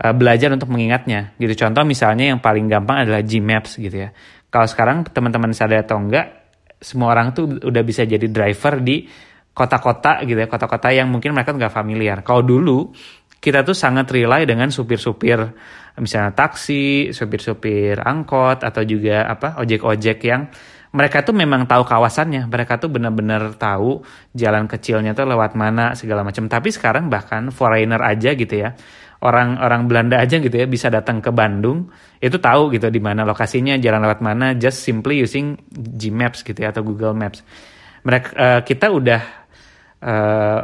[0.00, 1.36] uh, belajar untuk mengingatnya.
[1.36, 1.52] Gitu.
[1.60, 4.10] Contoh misalnya yang paling gampang adalah Gmaps gitu ya.
[4.48, 6.46] Kalau sekarang teman-teman sadar atau enggak,
[6.78, 9.04] semua orang tuh udah bisa jadi driver di
[9.54, 12.20] kota-kota gitu ya, kota-kota yang mungkin mereka nggak familiar.
[12.26, 12.90] Kalau dulu
[13.38, 15.38] kita tuh sangat rely dengan supir-supir
[16.00, 20.50] misalnya taksi, supir-supir angkot atau juga apa ojek-ojek yang
[20.94, 26.22] mereka tuh memang tahu kawasannya, mereka tuh benar-benar tahu jalan kecilnya tuh lewat mana segala
[26.22, 26.46] macam.
[26.46, 28.78] Tapi sekarang bahkan foreigner aja gitu ya,
[29.18, 31.90] orang-orang Belanda aja gitu ya bisa datang ke Bandung
[32.22, 36.70] itu tahu gitu di mana lokasinya, jalan lewat mana, just simply using Gmaps gitu ya
[36.70, 37.42] atau Google Maps.
[38.06, 39.43] Mereka uh, kita udah
[40.04, 40.60] uh,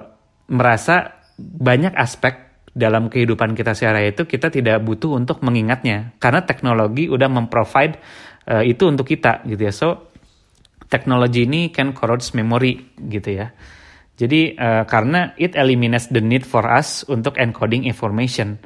[0.52, 6.14] merasa banyak aspek dalam kehidupan kita sehari itu kita tidak butuh untuk mengingatnya.
[6.22, 7.98] Karena teknologi udah memprovide
[8.46, 9.72] uh, itu untuk kita gitu ya.
[9.74, 9.88] So
[10.86, 13.50] teknologi ini can corrodes memory gitu ya.
[14.20, 18.60] Jadi uh, karena it eliminates the need for us untuk encoding information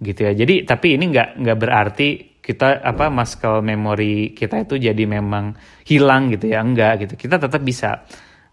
[0.00, 0.32] gitu ya.
[0.32, 2.08] Jadi tapi ini nggak nggak berarti
[2.40, 5.52] kita apa muscle memory kita itu jadi memang
[5.84, 6.64] hilang gitu ya.
[6.64, 7.14] Enggak gitu.
[7.28, 8.08] Kita tetap bisa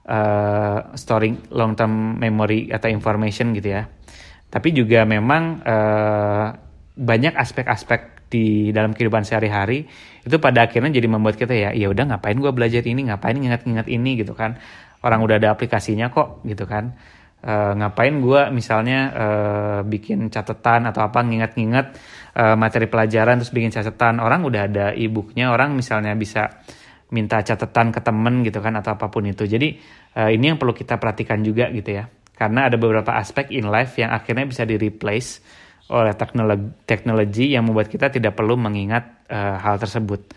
[0.08, 3.88] uh, storing long term memory atau information gitu ya.
[4.52, 6.48] Tapi juga memang uh,
[6.94, 9.86] banyak aspek-aspek di dalam kehidupan sehari-hari
[10.26, 13.10] itu pada akhirnya jadi membuat kita ya ya udah ngapain gue belajar ini?
[13.10, 14.18] Ngapain ingat-ingat ini?
[14.22, 14.58] gitu kan.
[15.04, 16.96] Orang udah ada aplikasinya kok gitu kan.
[17.44, 21.86] Uh, ngapain gue misalnya uh, bikin catatan atau apa ngingat-ngingat
[22.40, 24.24] uh, materi pelajaran terus bikin catatan.
[24.24, 26.64] Orang udah ada e-booknya orang misalnya bisa
[27.14, 29.46] minta catatan ke temen gitu kan atau apa pun itu.
[29.46, 29.78] Jadi
[30.18, 32.10] uh, ini yang perlu kita perhatikan juga gitu ya.
[32.34, 35.40] Karena ada beberapa aspek in life yang akhirnya bisa di replace
[35.94, 40.34] oleh teknologi, teknologi yang membuat kita tidak perlu mengingat uh, hal tersebut.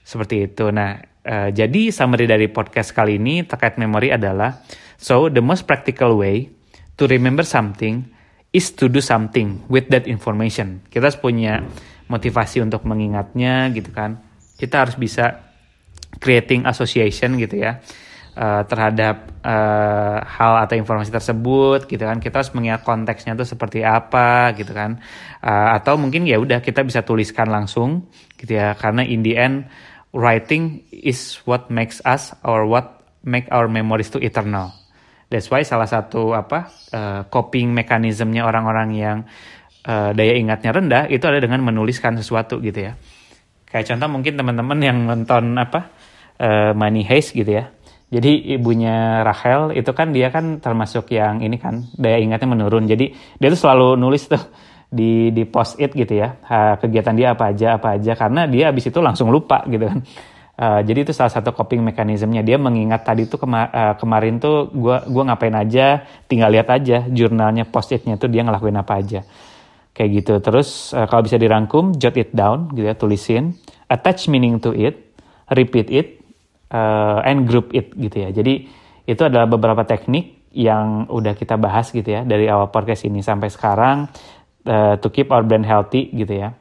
[0.00, 0.72] Seperti itu.
[0.72, 0.96] Nah,
[1.28, 4.64] uh, jadi summary dari podcast kali ini terkait memori adalah
[4.96, 6.48] so the most practical way
[6.96, 8.08] to remember something
[8.56, 10.80] is to do something with that information.
[10.88, 11.60] Kita harus punya
[12.08, 14.24] motivasi untuk mengingatnya gitu kan.
[14.56, 15.45] Kita harus bisa
[16.18, 17.80] creating association gitu ya
[18.36, 22.20] uh, terhadap uh, hal atau informasi tersebut gitu kan.
[22.20, 25.00] Kita harus mengingat konteksnya itu seperti apa gitu kan.
[25.40, 28.06] Uh, atau mungkin ya udah kita bisa tuliskan langsung
[28.36, 29.66] gitu ya karena in the end
[30.12, 34.70] writing is what makes us or what make our memories to eternal.
[35.26, 39.18] That's why salah satu apa uh, coping mekanismenya orang-orang yang
[39.82, 42.94] uh, daya ingatnya rendah itu ada dengan menuliskan sesuatu gitu ya.
[43.66, 45.90] Kayak contoh mungkin teman-teman yang nonton apa
[46.40, 47.72] uh, Money Heist gitu ya.
[48.06, 52.86] Jadi ibunya Rachel itu kan dia kan termasuk yang ini kan daya ingatnya menurun.
[52.86, 54.38] Jadi dia tuh selalu nulis tuh
[54.86, 56.38] di di post it gitu ya.
[56.78, 58.14] Kegiatan dia apa aja apa aja.
[58.14, 60.06] Karena dia abis itu langsung lupa gitu kan.
[60.56, 64.72] Uh, jadi itu salah satu coping mekanismenya dia mengingat tadi tuh kema uh, kemarin tuh
[64.72, 69.20] gue gua ngapain aja tinggal lihat aja jurnalnya post itnya tuh dia ngelakuin apa aja.
[69.92, 70.34] Kayak gitu.
[70.40, 73.58] Terus uh, kalau bisa dirangkum jot it down gitu ya tulisin.
[73.90, 75.10] Attach meaning to it
[75.52, 76.24] repeat it
[76.72, 78.30] uh, and group it gitu ya.
[78.30, 78.66] Jadi
[79.06, 83.52] itu adalah beberapa teknik yang udah kita bahas gitu ya dari awal podcast ini sampai
[83.52, 84.08] sekarang
[84.64, 86.56] uh, to keep our brain healthy gitu ya.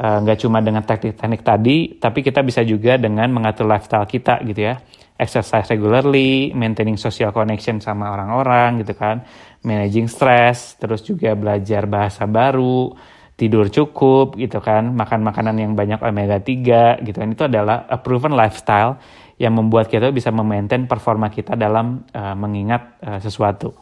[0.00, 4.72] Eh, nggak cuma dengan teknik-teknik tadi, tapi kita bisa juga dengan mengatur lifestyle kita gitu
[4.72, 4.80] ya.
[5.20, 9.20] Exercise regularly, maintaining social connection sama orang-orang gitu kan,
[9.60, 12.96] managing stress, terus juga belajar bahasa baru,
[13.36, 17.28] tidur cukup gitu kan, makan makanan yang banyak omega 3 gitu kan.
[17.36, 18.96] Itu adalah a proven lifestyle
[19.40, 23.72] yang membuat kita bisa memaintain performa kita dalam uh, mengingat uh, sesuatu.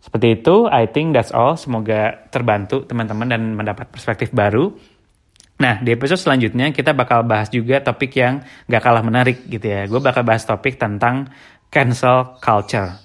[0.00, 1.60] Seperti itu, I think that's all.
[1.60, 4.72] Semoga terbantu teman-teman dan mendapat perspektif baru.
[5.60, 9.84] Nah, di episode selanjutnya kita bakal bahas juga topik yang gak kalah menarik gitu ya.
[9.84, 11.28] Gue bakal bahas topik tentang
[11.68, 12.96] cancel culture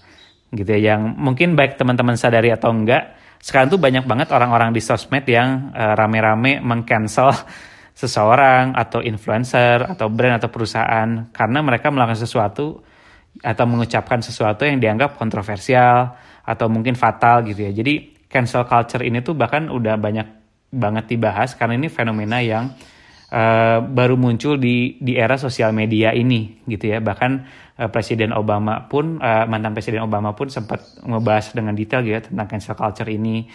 [0.56, 0.96] gitu ya.
[0.96, 5.76] Yang mungkin baik teman-teman sadari atau enggak, sekarang tuh banyak banget orang-orang di sosmed yang
[5.76, 7.36] uh, rame-rame mengcancel
[7.96, 12.84] seseorang atau influencer atau brand atau perusahaan karena mereka melakukan sesuatu
[13.40, 16.12] atau mengucapkan sesuatu yang dianggap kontroversial
[16.44, 17.72] atau mungkin fatal gitu ya.
[17.72, 20.28] Jadi cancel culture ini tuh bahkan udah banyak
[20.76, 22.76] banget dibahas karena ini fenomena yang
[23.36, 27.04] uh, baru muncul di di era sosial media ini gitu ya.
[27.04, 27.32] Bahkan
[27.84, 32.24] uh, Presiden Obama pun uh, mantan Presiden Obama pun sempat ngebahas dengan detail gitu ya
[32.24, 33.46] tentang cancel culture ini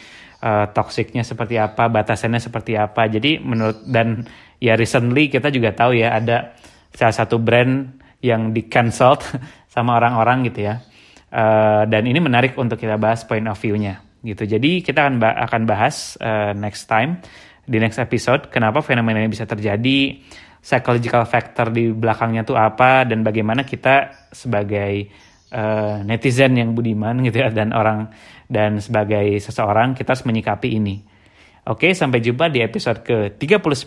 [0.44, 3.08] uh, toksiknya seperti apa, batasannya seperti apa.
[3.08, 4.28] Jadi menurut dan
[4.60, 6.52] ya recently kita juga tahu ya ada
[6.92, 9.24] salah satu brand yang di cancelled
[9.74, 10.84] sama orang-orang gitu ya.
[11.30, 14.44] Uh, dan ini menarik untuk kita bahas point of view-nya gitu.
[14.44, 17.22] Jadi kita akan akan bahas uh, next time
[17.70, 20.18] di next episode kenapa fenomena ini bisa terjadi,
[20.58, 25.06] psychological factor di belakangnya tuh apa dan bagaimana kita sebagai
[25.54, 28.10] uh, netizen yang budiman gitu ya dan orang
[28.50, 30.98] dan sebagai seseorang kita harus menyikapi ini.
[31.70, 33.86] Oke, sampai jumpa di episode ke-39.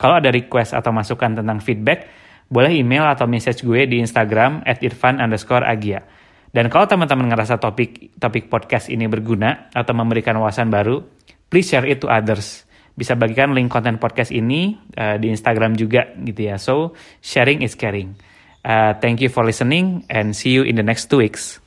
[0.00, 2.08] Kalau ada request atau masukan tentang feedback,
[2.48, 6.00] boleh email atau message gue di Instagram at irfan underscore agia.
[6.52, 11.00] Dan kalau teman-teman ngerasa topik topik podcast ini berguna atau memberikan wawasan baru,
[11.52, 12.64] please share it to others.
[12.92, 16.60] Bisa bagikan link konten podcast ini uh, di Instagram juga gitu ya.
[16.60, 16.92] So,
[17.24, 18.18] sharing is caring.
[18.62, 21.61] Uh, thank you for listening and see you in the next two weeks.